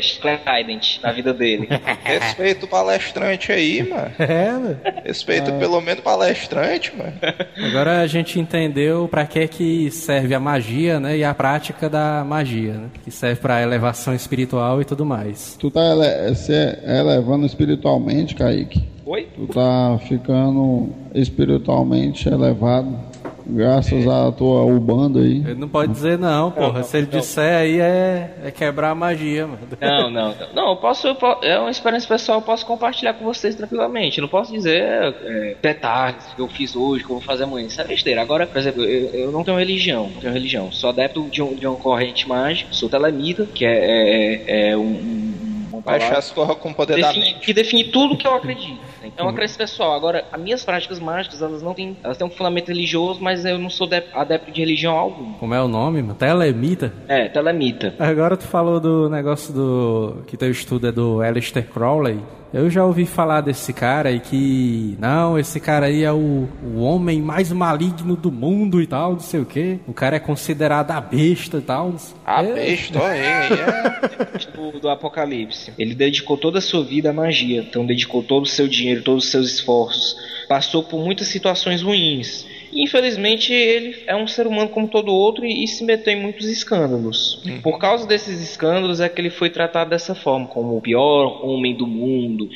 [1.02, 1.68] na vida dele.
[2.04, 4.12] Respeita o palestrante aí, mano.
[4.20, 4.78] É, né?
[5.04, 7.14] Respeita pelo menos palestrante, mano.
[7.58, 12.24] Agora a gente entendeu pra que que serve a magia, né, e a prática da
[12.24, 12.90] magia, né?
[13.04, 15.56] Que serve pra elevação espiritual e tudo mais.
[15.60, 18.84] Tu tá ele se elevando espiritualmente, Kaique.
[19.06, 19.28] Oi?
[19.36, 23.13] Tu tá ficando espiritualmente elevado.
[23.46, 25.38] Graças à tua Ubanda aí.
[25.38, 26.84] Ele não pode dizer não, porra.
[26.84, 29.60] Se ele disser aí é, é quebrar a magia, mano.
[29.80, 30.54] Não, não, não.
[30.54, 34.18] Não, eu posso, eu é uma experiência pessoal, eu posso compartilhar com vocês tranquilamente.
[34.18, 37.68] Eu não posso dizer é, detalhes que eu fiz hoje, que eu vou fazer amanhã.
[37.68, 38.22] Isso é besteira.
[38.22, 40.72] Agora, por exemplo, eu, eu não tenho religião, não tenho religião.
[40.72, 44.82] Sou adepto de, um, de uma corrente mágica, sou telemita, que é, é, é um,
[44.82, 45.33] um,
[45.82, 47.40] Baixar as coisas com poder da define- mente.
[47.40, 48.80] que define tudo que eu acredito.
[49.18, 49.94] É uma crença pessoal.
[49.94, 53.58] Agora, as minhas práticas mágicas, elas não têm, elas têm um fundamento religioso, mas eu
[53.60, 55.34] não sou de- adepto de religião alguma.
[55.38, 56.16] Como é o nome, mano?
[56.16, 56.94] Telemita?
[57.08, 57.94] É, telemita.
[58.00, 60.24] Agora tu falou do negócio do.
[60.28, 62.20] que teu estudo é do Aleister Crowley.
[62.54, 64.96] Eu já ouvi falar desse cara e que.
[65.00, 69.20] Não, esse cara aí é o, o homem mais maligno do mundo e tal, não
[69.20, 69.80] sei o quê.
[69.88, 71.96] O cara é considerado a besta e tal.
[72.24, 72.54] A É.
[72.54, 74.56] besta, aí é.
[74.56, 75.74] do, do Apocalipse.
[75.80, 79.26] Ele dedicou toda a sua vida à magia, então dedicou todo o seu dinheiro, todos
[79.26, 80.16] os seus esforços.
[80.48, 82.46] Passou por muitas situações ruins.
[82.74, 86.22] E, infelizmente, ele é um ser humano como todo outro e, e se meteu em
[86.22, 87.42] muitos escândalos.
[87.62, 91.76] Por causa desses escândalos é que ele foi tratado dessa forma, como o pior homem
[91.76, 92.50] do mundo.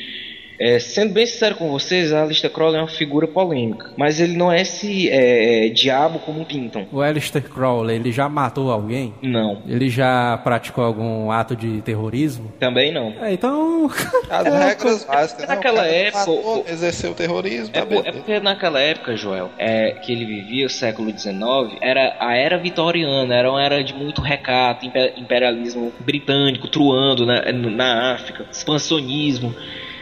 [0.60, 4.36] É, sendo bem sincero com vocês, a Alistair Crowley é uma figura polêmica, mas ele
[4.36, 6.88] não é esse é, diabo como pintam.
[6.92, 9.14] O Aleister Crowley, ele já matou alguém?
[9.22, 12.52] Não, Ele já praticou algum ato de terrorismo?
[12.60, 13.14] também não.
[13.22, 13.90] É, então.
[14.30, 15.48] As regras básicas.
[15.48, 15.56] né?
[15.56, 19.50] naquela O cara época, matou, exerceu o terrorismo, É, tá é porque naquela época, Joel,
[19.58, 21.38] é, que ele vivia, o século XIX,
[21.82, 27.52] era a era vitoriana, era uma era de muito recato, impe- imperialismo britânico truando na,
[27.52, 29.54] na África, expansionismo.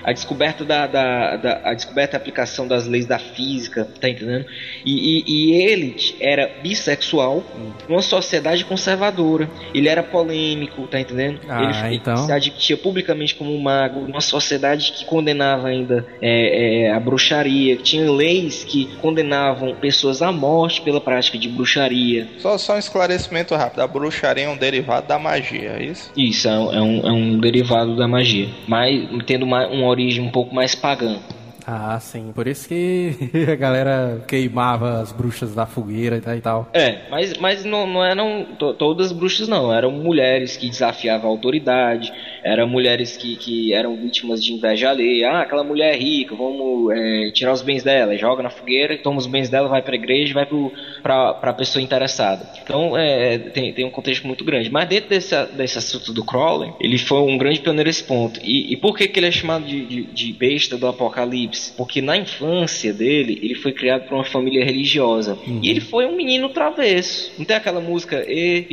[0.05, 4.45] A descoberta da, da, da- a descoberta e aplicação das leis da física, tá entendendo?
[4.85, 7.43] E, e- e ele era bissexual
[7.89, 9.49] numa sociedade conservadora.
[9.73, 11.39] Ele era polêmico, tá entendendo?
[11.49, 12.17] Ah, ele foi- então.
[12.17, 17.75] se admitia publicamente como um mago, numa sociedade que condenava ainda é, é, a bruxaria,
[17.77, 22.27] tinha leis que condenavam pessoas à morte pela prática de bruxaria.
[22.37, 23.79] Só, só um esclarecimento rápido.
[23.81, 26.11] A bruxaria é um derivado da magia, é isso?
[26.15, 30.23] Isso, é um, é um, é um derivado da magia, mas tendo uma, uma origem
[30.23, 31.19] um pouco mais pagã.
[31.67, 32.31] Ah, sim.
[32.33, 33.11] Por isso que
[33.51, 36.69] a galera queimava as bruxas da fogueira e tal.
[36.71, 39.73] É, mas, mas não, não eram to- todas bruxas, não.
[39.73, 42.13] Eram mulheres que desafiavam a autoridade,
[42.43, 45.29] eram mulheres que, que eram vítimas de inveja alheia.
[45.31, 49.17] Ah, aquela mulher é rica, vamos é, tirar os bens dela, joga na fogueira, toma
[49.17, 52.47] os bens dela, vai pra igreja vai pro, pra, pra pessoa interessada.
[52.61, 54.69] Então, é, tem, tem um contexto muito grande.
[54.69, 58.39] Mas dentro desse, desse assunto do Crowley, ele foi um grande pioneiro nesse ponto.
[58.43, 61.54] E, e por que, que ele é chamado de, de, de besta do apocalipse?
[61.77, 65.37] Porque na infância dele, ele foi criado por uma família religiosa.
[65.61, 67.31] E ele foi um menino travesso.
[67.37, 68.65] Não tem aquela música E,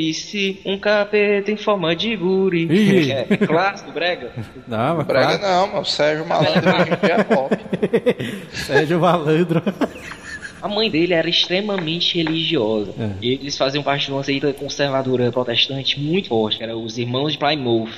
[0.64, 2.68] um capeta em forma de guri.
[3.10, 4.32] É, é clássico, brega.
[4.66, 5.42] Não, mas Brega claro.
[5.42, 7.56] não, mas o Sérgio Malandro é pop.
[8.52, 9.62] Sérgio Malandro.
[10.62, 12.94] A mãe dele era extremamente religiosa.
[12.98, 13.10] É.
[13.20, 17.32] E eles faziam parte de uma seita conservadora protestante muito forte, que era os irmãos
[17.32, 17.90] de Plymouth.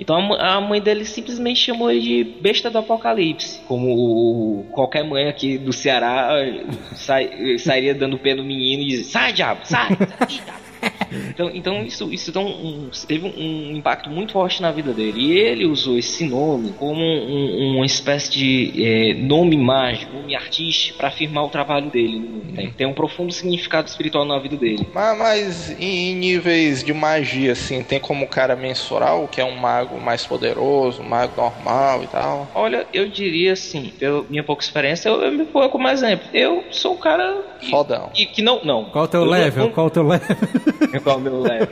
[0.00, 3.60] Então a, mãe dele simplesmente chamou ele de besta do apocalipse.
[3.66, 8.86] Como o- qualquer mãe aqui do Ceará eh, sai- sairia dando pé no menino e
[8.86, 9.88] dizia: sai, diabo, sai,
[10.18, 10.67] sai, diabo.
[11.30, 15.18] Então, então isso, isso então, um- teve um impacto muito forte na vida dele.
[15.18, 20.98] E ele usou esse nome como um- uma espécie de eh, nome mágico, nome artístico,
[20.98, 22.18] para afirmar o trabalho dele.
[22.18, 22.72] mundo.
[22.76, 24.86] Tem, um profundo significado espiritual na vida dele.
[24.92, 29.40] Mas, mas em, em níveis de magia, assim, tem como o cara mensurar o que
[29.40, 32.50] é um mago mais poderoso, um mago normal e tal?
[32.54, 36.26] Olha, eu diria assim, pela minha pouca experiência, eu, eu me ponho como exemplo.
[36.34, 38.10] Eu sou um cara que, Fodão.
[38.12, 38.60] que, que não.
[38.64, 38.84] não.
[38.86, 39.64] Qual o teu Eu level?
[39.66, 40.36] não- Qual o teu level?
[41.02, 41.68] Qual o meu level?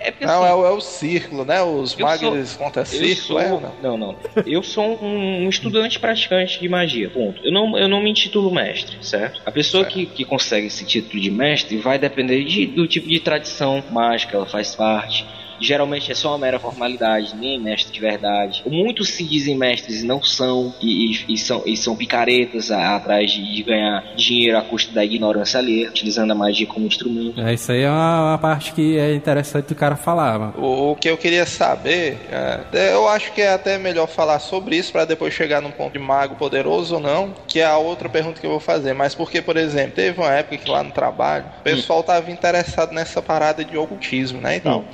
[0.00, 1.62] É porque Não, assim, é, o- é o círculo, né?
[1.62, 3.76] Os Eu magos Eu círculo, sou, é não?
[3.82, 4.18] não, não.
[4.46, 7.44] Eu sou um, um estudante praticante de magia, ponto.
[7.44, 9.40] Eu não, eu não me intitulo mestre, certo?
[9.44, 13.18] A pessoa que, que consegue esse título de mestre vai depender de- do tipo de
[13.20, 15.26] tradição mágica ela faz parte.
[15.60, 18.62] Geralmente é só uma mera formalidade, nem é mestre de verdade.
[18.66, 22.96] Muitos se dizem mestres e não são, e, e- e são, e são picaretas a-
[22.96, 27.40] atrás de, de ganhar dinheiro à custa da ignorância alheia, utilizando a magia como instrumento.
[27.40, 30.54] É, isso aí é uma, uma parte que é interessante do cara falar, mano.
[30.56, 34.76] O, o que eu queria saber, é, eu acho que é até melhor falar sobre
[34.76, 38.08] isso para depois chegar num ponto de mago poderoso ou não, que é a outra
[38.08, 38.92] pergunta que eu vou fazer.
[38.94, 42.92] Mas porque, por exemplo, teve uma época que lá no trabalho o pessoal tava interessado
[42.92, 44.56] nessa parada de ocultismo, né?
[44.56, 44.84] Então.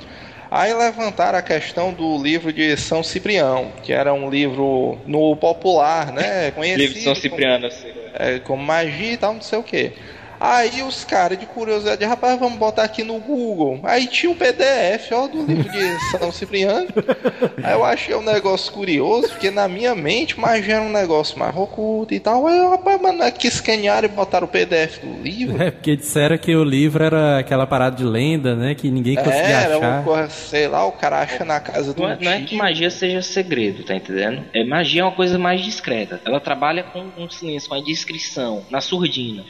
[0.57, 6.13] Aí levantaram a questão do livro de São Ciprião, que era um livro no popular,
[6.13, 6.49] né?
[6.51, 7.87] Conhecido Livro de São como- Cipriano, assim.
[8.13, 9.91] é, como magia e tal, não sei o que.
[10.39, 13.79] Aí os caras de curiosidade, rapaz, vamos botar aqui no Google.
[13.83, 16.87] Aí tinha um PDF, ó, do livro de São Cipriano.
[17.63, 21.55] Aí eu achei um negócio curioso, porque na minha mente magia era um negócio mais
[21.55, 22.45] oculto e tal.
[22.47, 25.61] Aí eu, rapaz, mano, aqui escanearam e botaram o PDF do livro.
[25.61, 28.75] É, porque disseram que o livro era aquela parada de lenda, né?
[28.75, 30.03] Que ninguém conseguia É, era uma achar.
[30.03, 32.89] coisa, sei lá, o cara acha na casa do Não é, não é que magia
[32.89, 34.43] seja segredo, tá entendendo?
[34.53, 36.19] É, magia é uma coisa mais discreta.
[36.25, 39.43] Ela trabalha com um silêncio, com a discrição, na surdina.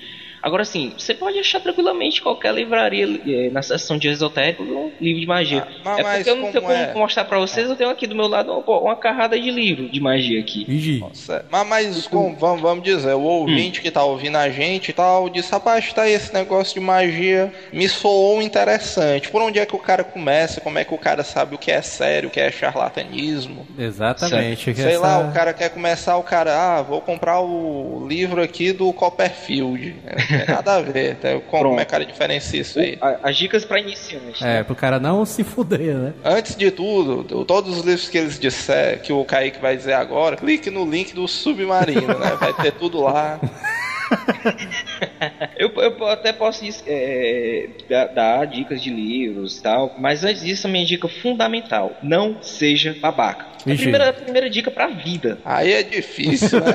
[0.46, 5.20] Agora, assim, você pode achar tranquilamente qualquer livraria eh, na seção de esotérico um livro
[5.20, 5.68] de magia.
[5.68, 6.93] Ah, mas- é mas porque eu não tenho como como é?
[6.93, 10.00] mostrar pra vocês, eu tenho aqui do meu lado uma, uma carrada de livro de
[10.00, 10.64] magia aqui.
[10.66, 11.00] Vigi.
[11.00, 14.93] Nossa, Mas, mas como- vamos, vamos dizer, o ouvinte que tá ouvindo a gente e
[14.93, 19.30] tal, disse, rapaz, tá aí esse negócio de magia, me soou interessante.
[19.30, 20.62] Por onde é que o cara começa?
[20.62, 23.66] Como é que o cara sabe o que é sério, o que é charlatanismo?
[23.78, 24.76] Exatamente.
[24.76, 28.72] Sei essa- lá, o cara quer começar, o cara, ah, vou comprar o livro aqui
[28.72, 29.96] do Copperfield.
[30.06, 31.12] É, tem nada a ver.
[31.14, 31.80] Então, como Pronto.
[31.80, 32.98] é que o cara diferencia isso aí?
[33.24, 34.42] As dicas pra iniciantes.
[34.42, 34.64] É, né?
[34.64, 36.14] pro cara não se fuder, né?
[36.24, 39.94] Antes de tudo, do- todos os livros que eles disser, que o Kaique vai dizer
[39.94, 42.38] agora, clique no link do Submarino, né?
[42.40, 43.40] Vai ter tudo lá.
[45.58, 50.68] Eu, eu até posso é, dar, dar dicas de livros e tal, mas antes disso,
[50.68, 53.56] a minha dica fundamental: não seja babaca.
[53.66, 55.39] A primeira, a primeira dica pra vida.
[55.43, 56.66] Aí é difícil, né?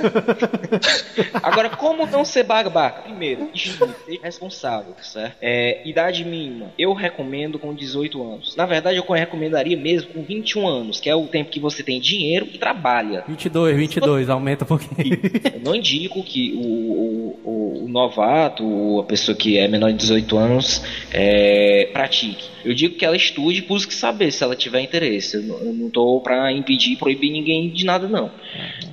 [1.42, 3.02] Agora, como não ser babaca?
[3.02, 5.36] Primeiro, estude, seja responsável, certo?
[5.40, 8.56] É, idade mínima, eu recomendo com 18 anos.
[8.56, 12.00] Na verdade, eu recomendaria mesmo com 21 anos, que é o tempo que você tem
[12.00, 13.24] dinheiro e trabalha.
[13.28, 15.18] 22, 22, aumenta um pouquinho.
[15.54, 17.88] Eu não indico que o, o- o- o
[18.24, 22.50] novato, ou a pessoa que é menor de 18 anos, é, pratique.
[22.62, 25.36] Eu digo que ela estude busque saber se ela tiver interesse.
[25.36, 28.30] Eu não- estou para impedir, proibir ninguém de nada, não.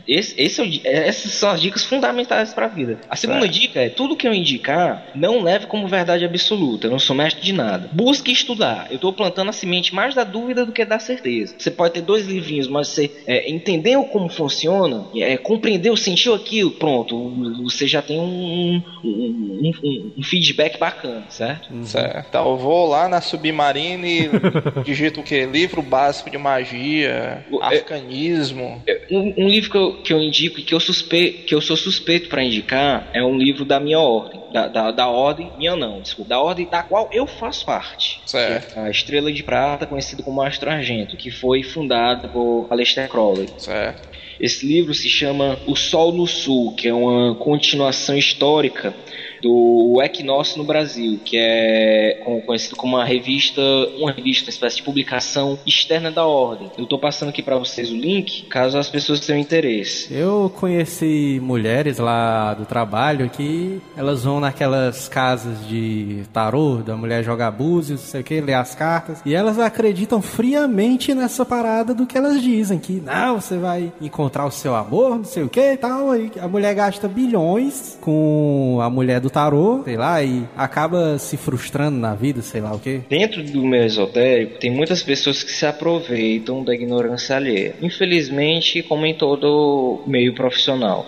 [0.08, 2.98] Esse, esse é o di- essas são as dicas fundamentais para a vida.
[3.10, 6.88] A segunda dica é: tudo que eu indicar, não leve como verdade absoluta.
[6.88, 7.90] Eu não sou mestre de nada.
[7.92, 8.88] Busque estudar.
[8.90, 11.56] Eu estou plantando a semente mais da dúvida do que da certeza.
[11.58, 16.72] Você pode ter dois livrinhos, mas você é, entendeu como funciona, é, compreendeu, sentiu aquilo,
[16.72, 17.18] pronto.
[17.64, 21.68] Você já tem um, um- um- um- um feedback bacana, certo?
[21.86, 22.26] Certo.
[22.30, 24.30] Então eu vou lá na Submarine e
[24.86, 25.46] digito o quê?
[25.46, 28.84] Livro básico de magia, O- arcanismo.
[29.12, 31.76] Um, um livro que eu, que eu indico e que eu, suspe, que eu sou
[31.78, 34.42] suspeito para indicar é um livro da minha ordem.
[34.50, 38.22] Da, da, da ordem, minha não, desculpa, da ordem da qual eu faço parte.
[38.26, 38.78] Certo.
[38.78, 43.50] É A Estrela de Prata, conhecido como Astro Argento, que foi fundada por Aleister Crowley.
[43.58, 44.04] Certo.
[44.40, 48.96] Esse livro se chama O Sol no Sul, que é uma continuação histórica
[49.42, 53.62] do Equinócio no Brasil, que é conhecido como uma revista,
[53.98, 56.72] uma revista, uma espécie de publicação externa da ordem.
[56.78, 60.14] Eu estou passando aqui para vocês o link, caso as pessoas tenham interesse.
[60.14, 67.24] Eu conheci mulheres lá do trabalho que elas vão naquelas casas de tarô, da mulher
[67.24, 71.94] jogar búzios, não sei o que, ler as cartas, e elas acreditam friamente nessa parada
[71.94, 75.50] do que elas dizem, que não, você vai encontrar o seu amor, não sei o
[75.50, 80.22] que e tal, aí a mulher gasta bilhões com a mulher do tarô, sei lá,
[80.24, 83.02] e acaba se frustrando na vida, sei lá o que.
[83.10, 87.76] Dentro do meio esotérico, tem muitas pessoas que se aproveitam da ignorância alheia.
[87.82, 91.06] Infelizmente, como em todo meio profissional.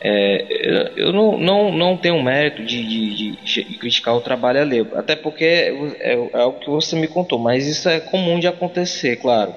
[0.00, 4.86] É, eu não, não, não tenho mérito de, de- de- de criticar o trabalho alheio,
[4.94, 9.16] até porque é, é algo que você me contou, mas isso é comum de acontecer,
[9.16, 9.52] claro.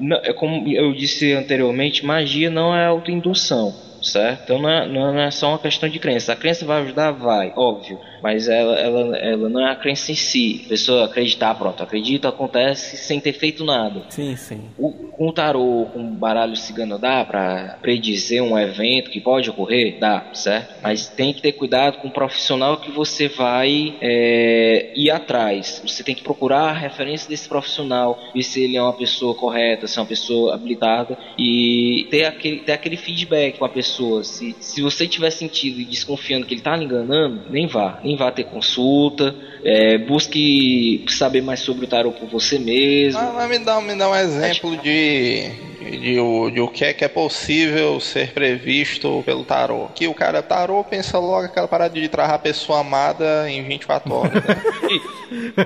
[0.00, 3.72] Não- é como eu disse anteriormente, magia não é autoindução,
[4.04, 4.42] certo?
[4.44, 6.32] Então não é, não é só uma questão de crença.
[6.32, 7.12] A crença vai ajudar?
[7.12, 7.98] Vai, óbvio.
[8.24, 10.62] Mas ela, ela, ela não é a crença em si.
[10.64, 14.04] A pessoa acreditar, pronto, acredita, acontece sem ter feito nada.
[14.08, 14.62] Sim, sim.
[14.78, 19.50] O, com o tarô, com o baralho cigano dá pra predizer um evento que pode
[19.50, 19.98] ocorrer?
[20.00, 20.74] Dá, certo?
[20.82, 25.82] Mas tem que ter cuidado com o profissional que você vai é, ir atrás.
[25.86, 29.86] Você tem que procurar a referência desse profissional, ver se ele é uma pessoa correta,
[29.86, 34.24] se é uma pessoa habilitada e ter aquele, ter aquele feedback com a pessoa.
[34.24, 38.13] Se, se você tiver sentido e desconfiando que ele tá lhe enganando, nem vá, nem
[38.16, 39.34] vá ter consulta.
[39.64, 43.18] é, busque saber mais sobre o tarô por você mesmo.
[43.20, 45.48] Ah, mas me dá, me dá um exemplo de,
[45.80, 49.86] de, de o, de o que é que é possível ser previsto pelo tarô.
[49.94, 54.12] Que o cara tarô pensa logo aquela parada de trazer a pessoa amada em 24
[54.12, 54.34] horas.
[54.34, 54.40] né?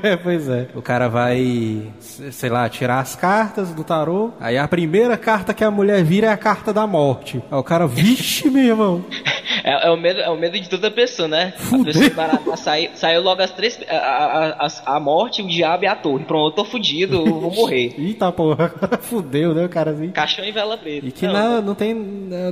[0.02, 0.68] É, pois é.
[0.74, 1.82] O cara vai,
[2.30, 4.30] sei lá, tirar as cartas do tarô.
[4.40, 7.42] Aí a primeira carta que a mulher vira é a carta da morte.
[7.50, 9.04] Aí o cara, vixe, meu irmão.
[9.68, 11.52] É, é o medo, é o medo de toda pessoa, né?
[11.58, 11.82] Fudeu.
[11.82, 13.78] A pessoa barata sai, saiu logo as três.
[13.86, 16.24] A, a, a, morte, o diabo e a torre.
[16.24, 17.94] Pronto, eu tô fudido, eu vou morrer.
[18.00, 20.08] Eita porra, fudeu, né, o cara assim.
[20.10, 21.06] Caixão e vela preta.
[21.06, 21.94] E que Não, na, não tem.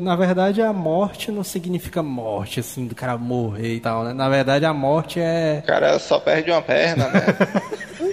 [0.02, 4.12] Na verdade, a morte não significa morte, assim, do cara morrer e tal, né?
[4.12, 5.62] Na verdade, a morte é.
[5.64, 7.22] O cara só perde uma perna, né?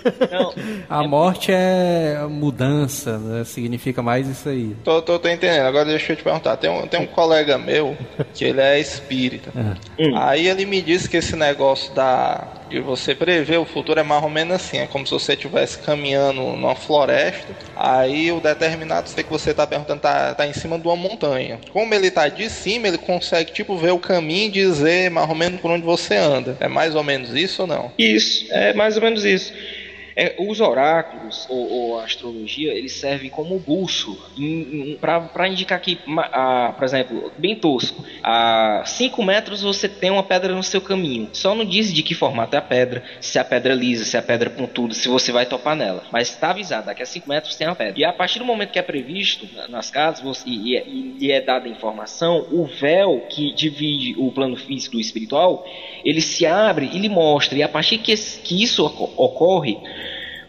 [0.31, 0.53] não.
[0.89, 3.43] A morte é mudança, né?
[3.43, 4.75] Significa mais isso aí.
[4.83, 5.65] Tô, tô, tô entendendo.
[5.65, 6.57] Agora deixa eu te perguntar.
[6.57, 7.97] Tem um, tem um colega meu
[8.33, 9.51] que ele é espírita.
[9.55, 10.17] Hum.
[10.17, 14.23] Aí ele me disse que esse negócio da de você prever o futuro é mais
[14.23, 14.79] ou menos assim.
[14.79, 17.55] É como se você estivesse caminhando numa floresta.
[17.75, 21.59] Aí o determinado sei que você tá perguntando tá, tá em cima de uma montanha.
[21.71, 25.35] Como ele tá de cima, ele consegue tipo ver o caminho e dizer mais ou
[25.35, 26.57] menos por onde você anda.
[26.59, 27.91] É mais ou menos isso ou não?
[27.97, 29.53] Isso, é mais ou menos isso.
[30.15, 34.17] É, os oráculos ou, ou a astrologia eles servem como bússola
[35.31, 35.95] para indicar que,
[36.75, 41.29] por exemplo, bem tosco, a 5 metros você tem uma pedra no seu caminho.
[41.33, 44.17] Só não diz de que formato é a pedra, se a pedra é lisa, se
[44.17, 46.03] a pedra é pontuda, se você vai topar nela.
[46.11, 47.99] Mas está avisado, daqui a 5 metros tem uma pedra.
[47.99, 50.85] E a partir do momento que é previsto na- nas casas você- e, e é-
[50.87, 55.65] e é dada a informação, o véu que divide o plano físico do espiritual
[56.03, 57.57] ele se abre e lhe mostra.
[57.57, 59.77] E a partir que, que isso oco- ocorre,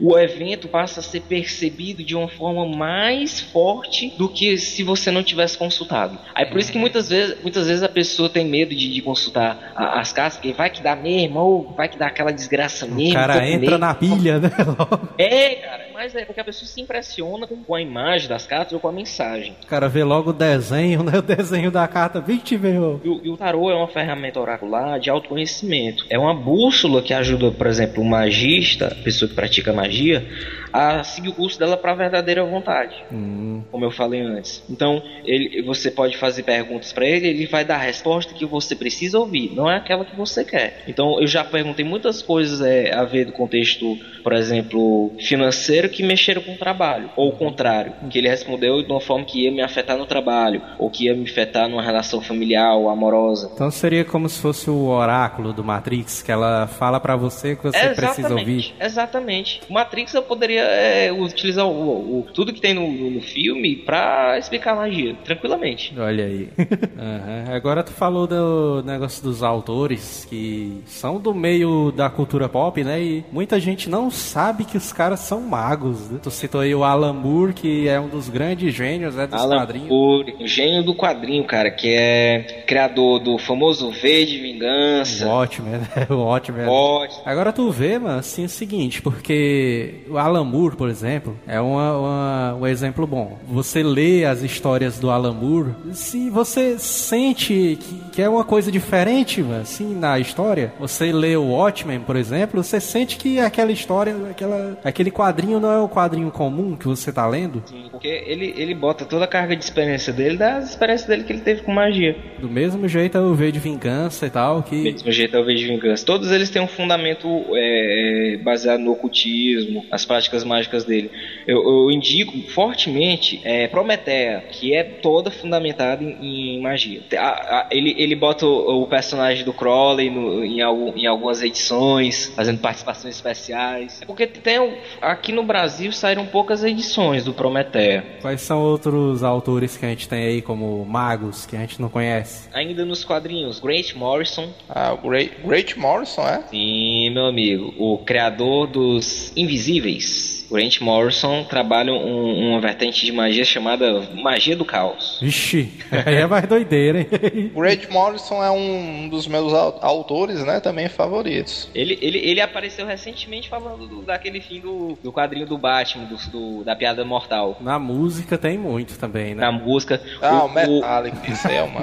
[0.01, 5.11] o evento passa a ser percebido de uma forma mais forte do que se você
[5.11, 6.19] não tivesse consultado.
[6.35, 9.73] Aí por isso que muitas vezes, muitas vezes a pessoa tem medo de, de consultar
[9.75, 13.11] a- as casas, porque vai que dá mesmo, ou vai que dá aquela desgraça mesmo.
[13.11, 13.79] O cara entra medo.
[13.79, 14.51] na pilha, né?
[15.19, 18.73] É, cara, mas é porque a pessoa se impressiona com, com a imagem das cartas
[18.73, 19.57] ou com a mensagem.
[19.63, 21.15] O cara vê logo o desenho, né?
[21.19, 22.21] O desenho da carta.
[22.21, 23.01] Vixe, meu.
[23.05, 26.05] E o, e o tarô é uma ferramenta oracular de autoconhecimento.
[26.11, 30.27] É uma bússola que ajuda, por exemplo, o magista, a pessoa que pratica magia,
[30.75, 34.61] a seguir o curso dela para a verdadeira vontade, Hum, como eu falei antes.
[34.69, 38.75] Então, ele, você pode fazer perguntas para ele, ele vai dar a resposta que você
[38.75, 40.83] precisa ouvir, não é aquela que você quer.
[40.89, 46.03] Então, eu já perguntei muitas coisas é, a ver do contexto, por exemplo, financeiro que
[46.03, 49.53] mexeram com o trabalho, ou o contrário, que ele respondeu de uma forma que ia
[49.53, 53.49] me afetar no trabalho, ou que ia me afetar numa relação familiar ou amorosa.
[53.55, 57.57] Então seria como se fosse o oráculo do Matrix, que ela fala pra você o
[57.57, 58.75] que você precisa ouvir.
[58.81, 59.61] Exatamente.
[59.71, 64.75] Matrix eu poderia é, utilizar o, o- tudo que tem no, no filme pra explicar
[64.75, 65.95] magia, tranquilamente.
[65.99, 66.49] Olha aí.
[66.99, 67.55] Aham.
[67.55, 73.01] Agora tu falou do negócio dos autores que são do meio da cultura pop, né?
[73.03, 76.11] E muita gente não sabe que os caras são magos.
[76.11, 76.19] Né?
[76.23, 79.57] Tu citou aí o Alan Moore, que é um dos grandes gênios né, dos Alan
[79.59, 79.89] quadrinhos.
[79.89, 85.27] Moore, o gênio do quadrinho, cara, que é criador do famoso V de O Vingança.
[85.27, 85.89] Watchmen, né?
[86.11, 86.67] O Watchmen.
[86.67, 87.23] Watchmen.
[87.25, 91.61] Agora tu vê, mano, assim, é o seguinte, porque o Alan Moore, por exemplo, é
[91.61, 93.39] uma, uma- um exemplo bom.
[93.49, 98.71] Você lê as histórias do Alan Moore, se você sente que, que é uma coisa
[98.71, 103.73] diferente, mano, assim, na história, você lê o Watchmen, por exemplo, você sente que aquela
[103.73, 107.63] história, aquela, aquele quadrinho não é o quadrinho comum que você tá lendo.
[107.67, 111.33] Sim, Porque ele, ele bota toda a carga de experiência dele das experiências dele que
[111.33, 112.17] ele teve com magia.
[112.39, 114.83] Do mesmo jeito eu vejo de vingança e tal, Do que...
[114.83, 116.05] mesmo jeito é o V de Vingança.
[116.05, 121.11] Todos eles têm um fundamento é, é, baseado no ocultismo, as práticas mágicas dele.
[121.47, 127.03] Eu, eu indico fortemente é, Prometeia, que é toda fundamentada em, em magia.
[127.17, 127.19] A-
[127.61, 132.33] a- ele, ele bota o, o personagem do Crowley no- em, algum- em algumas edições,
[132.35, 134.01] fazendo participações especiais.
[134.03, 138.05] É Porque tem, aqui no Brasil saíram poucas edições do Prometeia.
[138.21, 141.89] Quais são outros autores que a gente tem aí como magos que a gente não
[141.89, 142.49] conhece?
[142.53, 146.43] Ainda nos quadrinhos, Grant Morrison, Ah, o Great, Great Morrison, é?
[146.51, 147.75] Sim, meu amigo.
[147.79, 150.34] O criador dos Invisíveis.
[150.55, 155.19] O Grant Morrison trabalha um- uma vertente de magia chamada Magia do Caos.
[155.21, 155.69] Vixe,
[156.07, 157.51] aí é mais doideira, hein?
[157.53, 161.69] O Great Morrison é um dos meus au- autores, né, também favoritos.
[161.75, 166.17] Ele, ele, ele apareceu recentemente falando do- daquele fim do, do quadrinho do Batman, do,
[166.31, 167.57] do- da piada mortal.
[167.61, 169.41] Na música tem muito também, né?
[169.41, 170.01] Na música.
[170.23, 171.81] Ah, o, o- Metallic, isso aí é uma...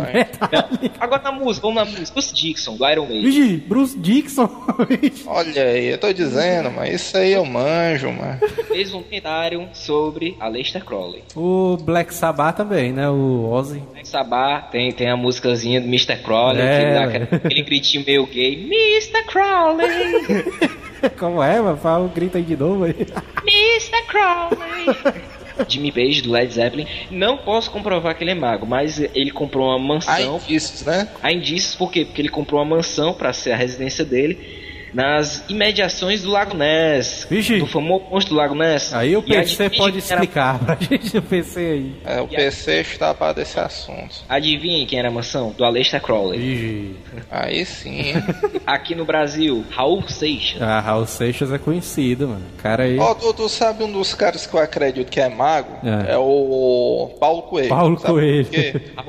[0.97, 2.13] Agora na música, vamos na música.
[2.13, 3.29] Bruce Dixon, do Iron Maiden.
[3.31, 4.49] Vixe, Bruce Dixon.
[5.27, 8.39] Olha aí, eu tô dizendo, mas isso aí eu manjo, mano.
[8.63, 11.23] Fez um comentário sobre a Lester Crowley.
[11.35, 13.09] o Black Sabbath também, né?
[13.09, 13.79] O Ozzy.
[13.91, 16.17] Black Sabbath tem, tem a musicazinha do Mr.
[16.23, 17.23] Crowley, É, que dá velho.
[17.23, 18.53] aquele, aquele gritinho meio gay.
[18.65, 19.23] Mr.
[19.25, 19.89] Crowley!
[21.17, 21.77] Como é, mano?
[21.77, 22.95] Fala, grita aí de novo aí.
[23.47, 24.03] Mr.
[24.07, 25.21] Crowley!
[25.67, 26.87] Jimmy Page, do Led Zeppelin.
[27.11, 30.37] Não posso comprovar que ele é mago, mas ele comprou uma Há mansão.
[30.43, 31.07] indícios, né?
[31.21, 32.05] Há indícios, por quê?
[32.05, 34.60] Porque ele comprou uma mansão para ser a residência dele
[34.93, 37.25] nas imediações do Lago Ness.
[37.29, 37.59] Vixe.
[37.59, 38.93] Do famoso monstro do Lago Ness.
[38.93, 41.95] Aí o E PC pode quem era- explicar pra gente o PC aí.
[42.05, 44.23] É, o PC está para desse assunto.
[44.27, 45.51] Adivinha quem era a mansão?
[45.57, 46.39] Do Aleister Crowley.
[46.39, 46.95] Vixe.
[47.29, 48.13] Aí sim.
[48.65, 50.61] Aqui no Brasil, Raul Seixas.
[50.61, 52.43] Ah, Raul Seixas é conhecido, mano.
[52.57, 52.97] O cara aí.
[52.97, 55.77] Ó, tu, tu sabe um dos caras que eu acredito que é mago?
[55.83, 56.13] É.
[56.13, 57.69] É, o Paulo Coelho.
[57.69, 58.47] Paulo sabe Coelho.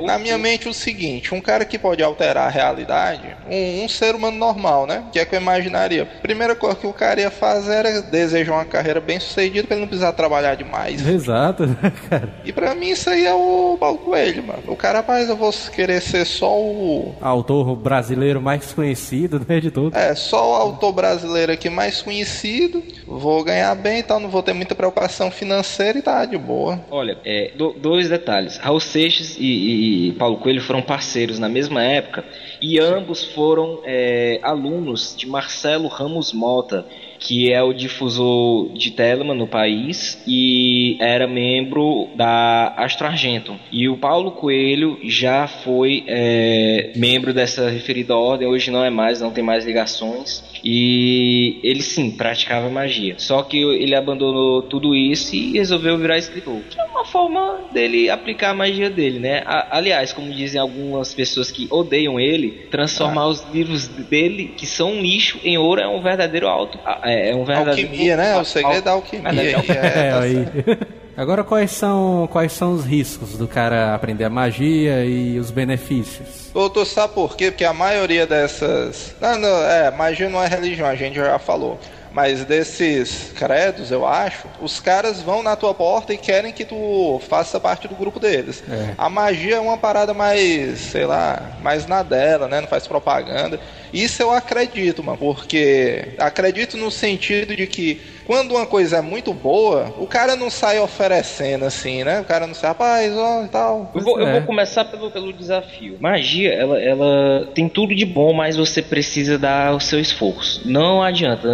[0.07, 3.89] Na minha mente é o seguinte, um cara que pode alterar a realidade, um, um
[3.89, 5.05] ser humano normal, né?
[5.09, 5.39] O que é que eu
[5.73, 6.05] imaginaria?
[6.21, 9.83] Primeira coisa que o cara ia fazer era desejar uma carreira bem sucedida pra ele
[9.83, 11.07] não precisar trabalhar demais.
[11.07, 12.29] Exato, né, cara?
[12.45, 14.63] E pra mim isso aí é o Paulo Coelho, mano.
[14.67, 17.15] O cara, rapaz, eu vou querer ser só o...
[17.21, 19.99] Autor brasileiro mais conhecido, né, de todos.
[19.99, 24.43] É, só o autor brasileiro aqui mais conhecido, vou ganhar bem e tal, não vou
[24.43, 26.81] ter muita preocupação financeira e tá de boa.
[26.91, 28.59] Olha, é, do- dois detalhes.
[28.59, 32.25] Raul Seixas e, e- e Paulo Coelho foram parceiros na mesma época
[32.61, 36.85] e ambos foram é, alunos de Marcelo Ramos Mota,
[37.25, 43.55] que é o difusor de Telemann no país e era membro da Astro Argento.
[43.71, 49.21] E o Paulo Coelho já foi é, membro dessa referida ordem, hoje não é mais,
[49.21, 50.43] não tem mais ligações.
[50.65, 53.15] E ele sim praticava magia.
[53.19, 56.61] Só que ele abandonou tudo isso e resolveu virar escritor.
[56.71, 59.43] Que é uma forma dele aplicar a magia dele, né?
[59.45, 64.93] A- aliás, como dizem algumas pessoas que odeiam ele, transformar os livros dele, que são
[64.93, 66.79] um lixo, em ouro é um verdadeiro alto.
[67.05, 67.89] É, é um verdadeiro.
[67.89, 68.37] Alquimia, né?
[68.37, 69.31] O segredo da alquimia.
[69.31, 70.35] aí, é, É, tá aí.
[70.65, 70.87] certo.
[71.15, 76.51] Agora, quais são, quais são os riscos do cara aprender a magia e os benefícios?
[76.53, 77.51] Tu sabe por quê?
[77.51, 79.15] Porque a maioria dessas.
[79.21, 81.79] Não, não, é, magia não é religião, a gente já falou.
[82.15, 87.21] Mas desses credos, eu acho, os caras vão na tua porta e querem que tu
[87.27, 88.63] faça parte do grupo deles.
[88.69, 88.95] É.
[88.99, 92.61] A magia é uma parada mais, sei lá, mais na dela, né?
[92.61, 93.59] Não faz propaganda.
[93.93, 99.33] Isso eu acredito, mano, porque acredito no sentido de que quando uma coisa é muito
[99.33, 102.21] boa, o cara não sai oferecendo assim, né?
[102.21, 103.91] O cara não sai, rapaz, ó, e tal.
[103.95, 104.33] Eu vou, eu é.
[104.33, 105.97] vou começar pelo, pelo desafio.
[106.01, 110.63] Magia, ela, ela tem tudo de bom, mas você precisa dar o seu esforço.
[110.65, 111.49] Não adianta.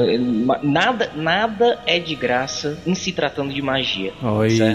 [0.63, 4.13] Nada, nada é de graça em se tratando de magia.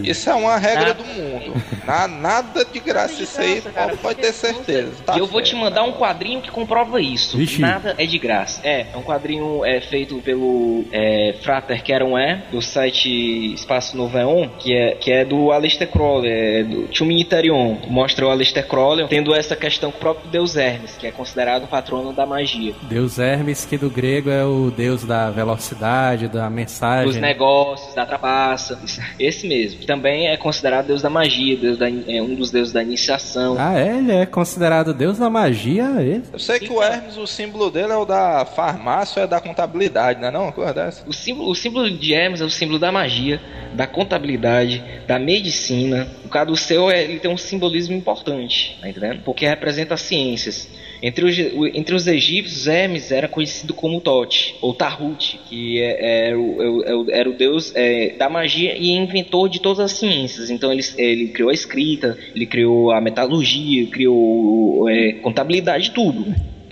[0.04, 0.94] Isso é uma regra Nada.
[0.96, 1.64] do mundo.
[1.86, 4.92] Na- nada de graça, isso aí graça, cara, pode ter certeza.
[5.06, 7.38] Tá e eu vou te mandar um quadrinho que comprova isso.
[7.38, 7.62] Vixe.
[7.62, 8.62] Nada é de graça.
[8.64, 14.50] É, é um quadrinho é, feito pelo é, Frater Keron é, do site Espaço Noveon,
[14.58, 17.78] que é, que é do Aleister Crowley, é do Tuminiterion.
[17.88, 21.66] Mostra o Aleister Crowley tendo essa questão com o próprio Deus Hermes, que é considerado
[21.66, 22.74] o patrono da magia.
[22.84, 27.06] Deus Hermes, que do grego é o deus da velocidade, da mensagem.
[27.06, 28.80] Dos negócios, da trapaça.
[29.20, 29.80] Esse mesmo.
[29.80, 33.56] Que também é considerado Deus da magia, Deus da, é um dos deuses da iniciação.
[33.60, 33.98] Ah, é?
[33.98, 36.24] Ele é considerado deus da magia, ele?
[36.34, 39.40] Eu sei que o Hermes, o símbolo dele é o da farmácia ou é da
[39.40, 40.32] contabilidade, né?
[40.32, 41.04] Não, uma coisa dessa.
[41.08, 43.40] O símbolo, o símbolo de Hermes é o símbolo da magia,
[43.74, 46.08] da contabilidade, da medicina.
[46.50, 49.22] O seu, é, ele tem um simbolismo importante, tá entendendo?
[49.24, 50.70] Porque representa as ciências.
[51.02, 51.38] Entre os,
[51.76, 57.08] entre os egípcios, Hermes era conhecido como Tote, ou Tahut, que é, é é o-
[57.12, 60.50] é era o deus é, da magia e inventor de todas as ciências.
[60.50, 66.26] Então ele, ele criou a escrita, ele criou a metalurgia, criou é, contabilidade, tudo.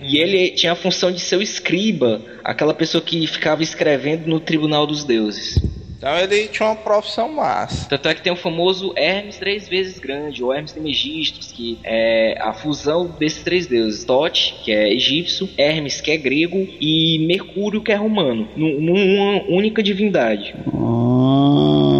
[0.04, 4.40] E ele tinha a função de ser o escriba, aquela pessoa que ficava escrevendo no
[4.40, 5.58] tribunal dos deuses.
[5.96, 7.88] Então ele tinha uma profissão massa.
[7.88, 12.36] Tanto é que tem o famoso Hermes três vezes grande, ou Hermes Trismegistus, que é
[12.40, 14.02] a fusão desses três deuses.
[14.04, 19.44] Tote, que é egípcio, Hermes, que é grego, e Mercúrio, que é romano, num- numa
[19.48, 20.52] única divindade.
[20.74, 21.91] Ah,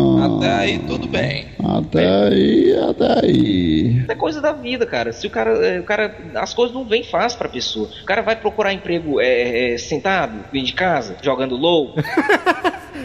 [0.42, 1.46] Até aí tudo bem.
[1.62, 4.04] Até aí, até aí.
[4.08, 5.12] É coisa da vida, cara.
[5.12, 7.88] Se o cara, é, o cara, as coisas não vêm fácil pra pessoa.
[8.02, 11.94] O cara vai procurar emprego é, é, sentado, dentro de casa, jogando low.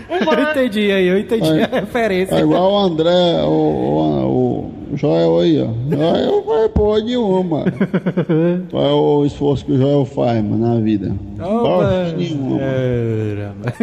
[0.10, 1.64] Eu entendi aí, eu entendi Aí.
[1.64, 2.36] a referência.
[2.36, 4.47] É igual o André, o, o, o
[4.96, 5.68] Joel aí, ó.
[5.96, 7.66] Joel vai porra nenhuma.
[8.72, 11.16] Qual é o esforço que o Joel faz, mano, na vida?
[11.38, 12.60] Porra nenhuma.
[12.60, 13.74] Caramba.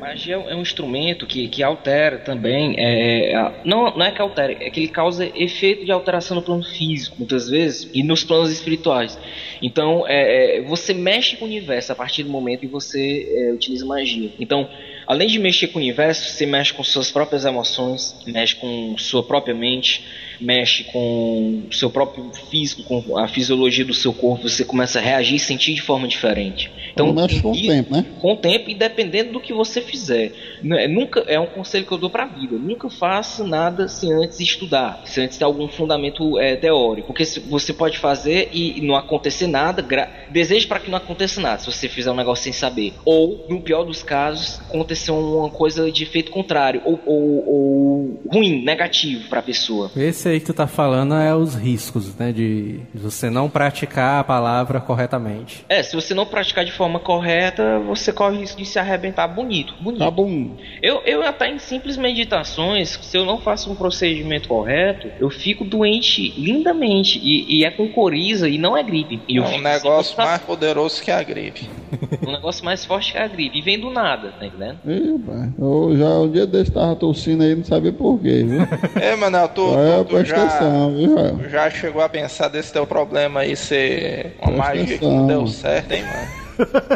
[0.00, 2.74] Magia é um instrumento que, que altera também.
[2.78, 6.42] É, a- não, não é que altera, é que ele causa efeito de alteração no
[6.42, 9.18] plano físico, muitas vezes, e nos planos espirituais.
[9.62, 13.52] Então, é, é, você mexe com o universo a partir do momento que você é,
[13.52, 14.30] utiliza magia.
[14.38, 14.68] Então,
[15.06, 19.22] além de mexer com o universo, você mexe com suas próprias emoções, mexe com sua
[19.22, 20.04] própria mente,
[20.44, 24.48] mexe com o seu próprio físico, com a fisiologia do seu corpo.
[24.48, 26.70] Você começa a reagir e sentir de forma diferente.
[26.92, 28.04] Então mexe com o tempo, né?
[28.20, 30.32] com o tempo e dependendo do que você fizer.
[30.64, 32.56] É- Nunca é um conselho que eu dou pra vida.
[32.56, 37.40] Nunca faça nada sem antes estudar, sem antes ter algum fundamento é, teórico, porque se-
[37.40, 39.82] você pode fazer e não acontecer nada.
[39.82, 42.92] gra- Deseje para que não aconteça nada se você fizer um negócio sem saber.
[43.04, 48.62] Ou, no pior dos casos, acontecer uma coisa de efeito contrário ou, ou- ou ruim,
[48.64, 49.90] negativo pra pessoa.
[49.96, 52.32] Esse aí que tu tá falando é os riscos, né?
[52.32, 55.64] De você não praticar a palavra corretamente.
[55.68, 59.26] É, se você não praticar de forma correta, você corre o risco de se arrebentar
[59.28, 60.00] bonito, bonito.
[60.00, 60.56] Tá bom.
[60.82, 65.64] Eu, eu até em simples meditações, se eu não faço um procedimento correto, eu fico
[65.64, 67.18] doente lindamente.
[67.22, 69.20] E, e é com coriza e não é gripe.
[69.28, 71.68] E É eu um negócio mais poderoso que a gripe.
[72.26, 73.58] um negócio mais forte que a gripe.
[73.58, 74.78] E vem do nada, tá entendendo?
[74.86, 75.52] Ih, pai.
[75.58, 78.62] Eu já um dia desse tava tossindo aí, não sabia por quê, viu?
[79.00, 84.34] Ei, Manel, tu, É, tu, viu, já chegou a pensar desse teu problema aí ser
[84.40, 85.16] uma Presta magia que atenção.
[85.16, 86.44] não deu certo, hein, mano?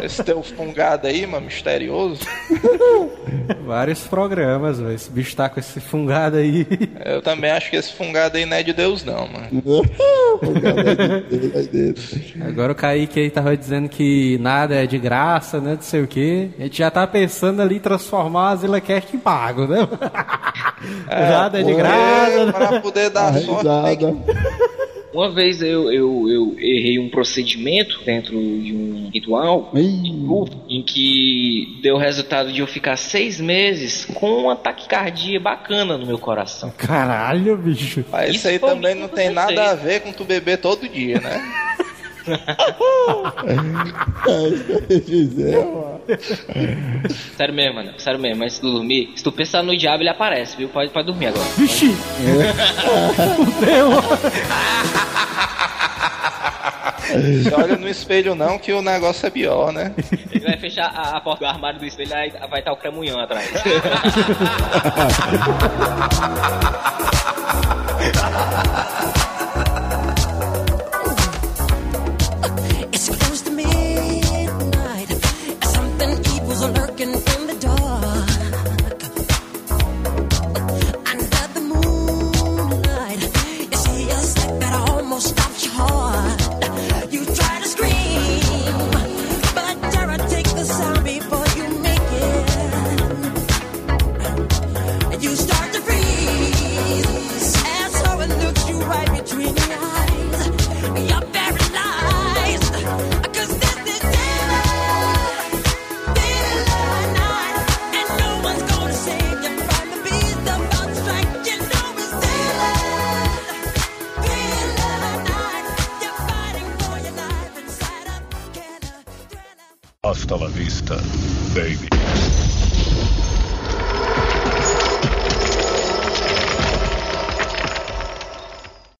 [0.03, 2.21] Esse teu fungado aí, mano, misterioso.
[3.65, 4.93] Vários programas, velho.
[4.93, 6.65] Esse bicho tá com esse fungado aí.
[7.05, 9.49] Eu também acho que esse fungado aí não é de Deus, não, mano.
[10.39, 12.47] É é.
[12.47, 15.73] Agora o Kaique aí tava dizendo que nada é de graça, né?
[15.75, 16.49] Não sei o quê.
[16.57, 19.79] A gente já tá pensando ali em transformar a Zilacast em pago, né?
[21.07, 22.53] nada é de graça.
[22.53, 23.67] Pra poder dar A sorte.
[25.11, 31.95] Uma vez eu, eu, eu errei um procedimento dentro de um ritual em que deu
[31.95, 36.71] o resultado de eu ficar seis meses com uma taquicardia bacana no meu coração.
[36.77, 38.05] Caralho, bicho.
[38.11, 41.19] Mas isso Isso aí também não tem nada a ver com tu beber todo dia,
[41.19, 41.41] né?
[47.37, 47.93] Sério mesmo, mano.
[47.97, 48.39] Sério mesmo.
[48.39, 50.69] Mas se tu dormir, se tu pensar no diabo, ele aparece, viu?
[50.69, 51.45] Pode, pode dormir agora.
[51.57, 51.95] Vixe!
[53.35, 53.89] Fudeu!
[57.09, 59.93] Você olha no espelho não, que o negócio é pior, né?
[60.31, 63.19] Ele vai fechar a, a porta do armário do espelho aí vai estar o cremunhão
[63.19, 63.49] atrás.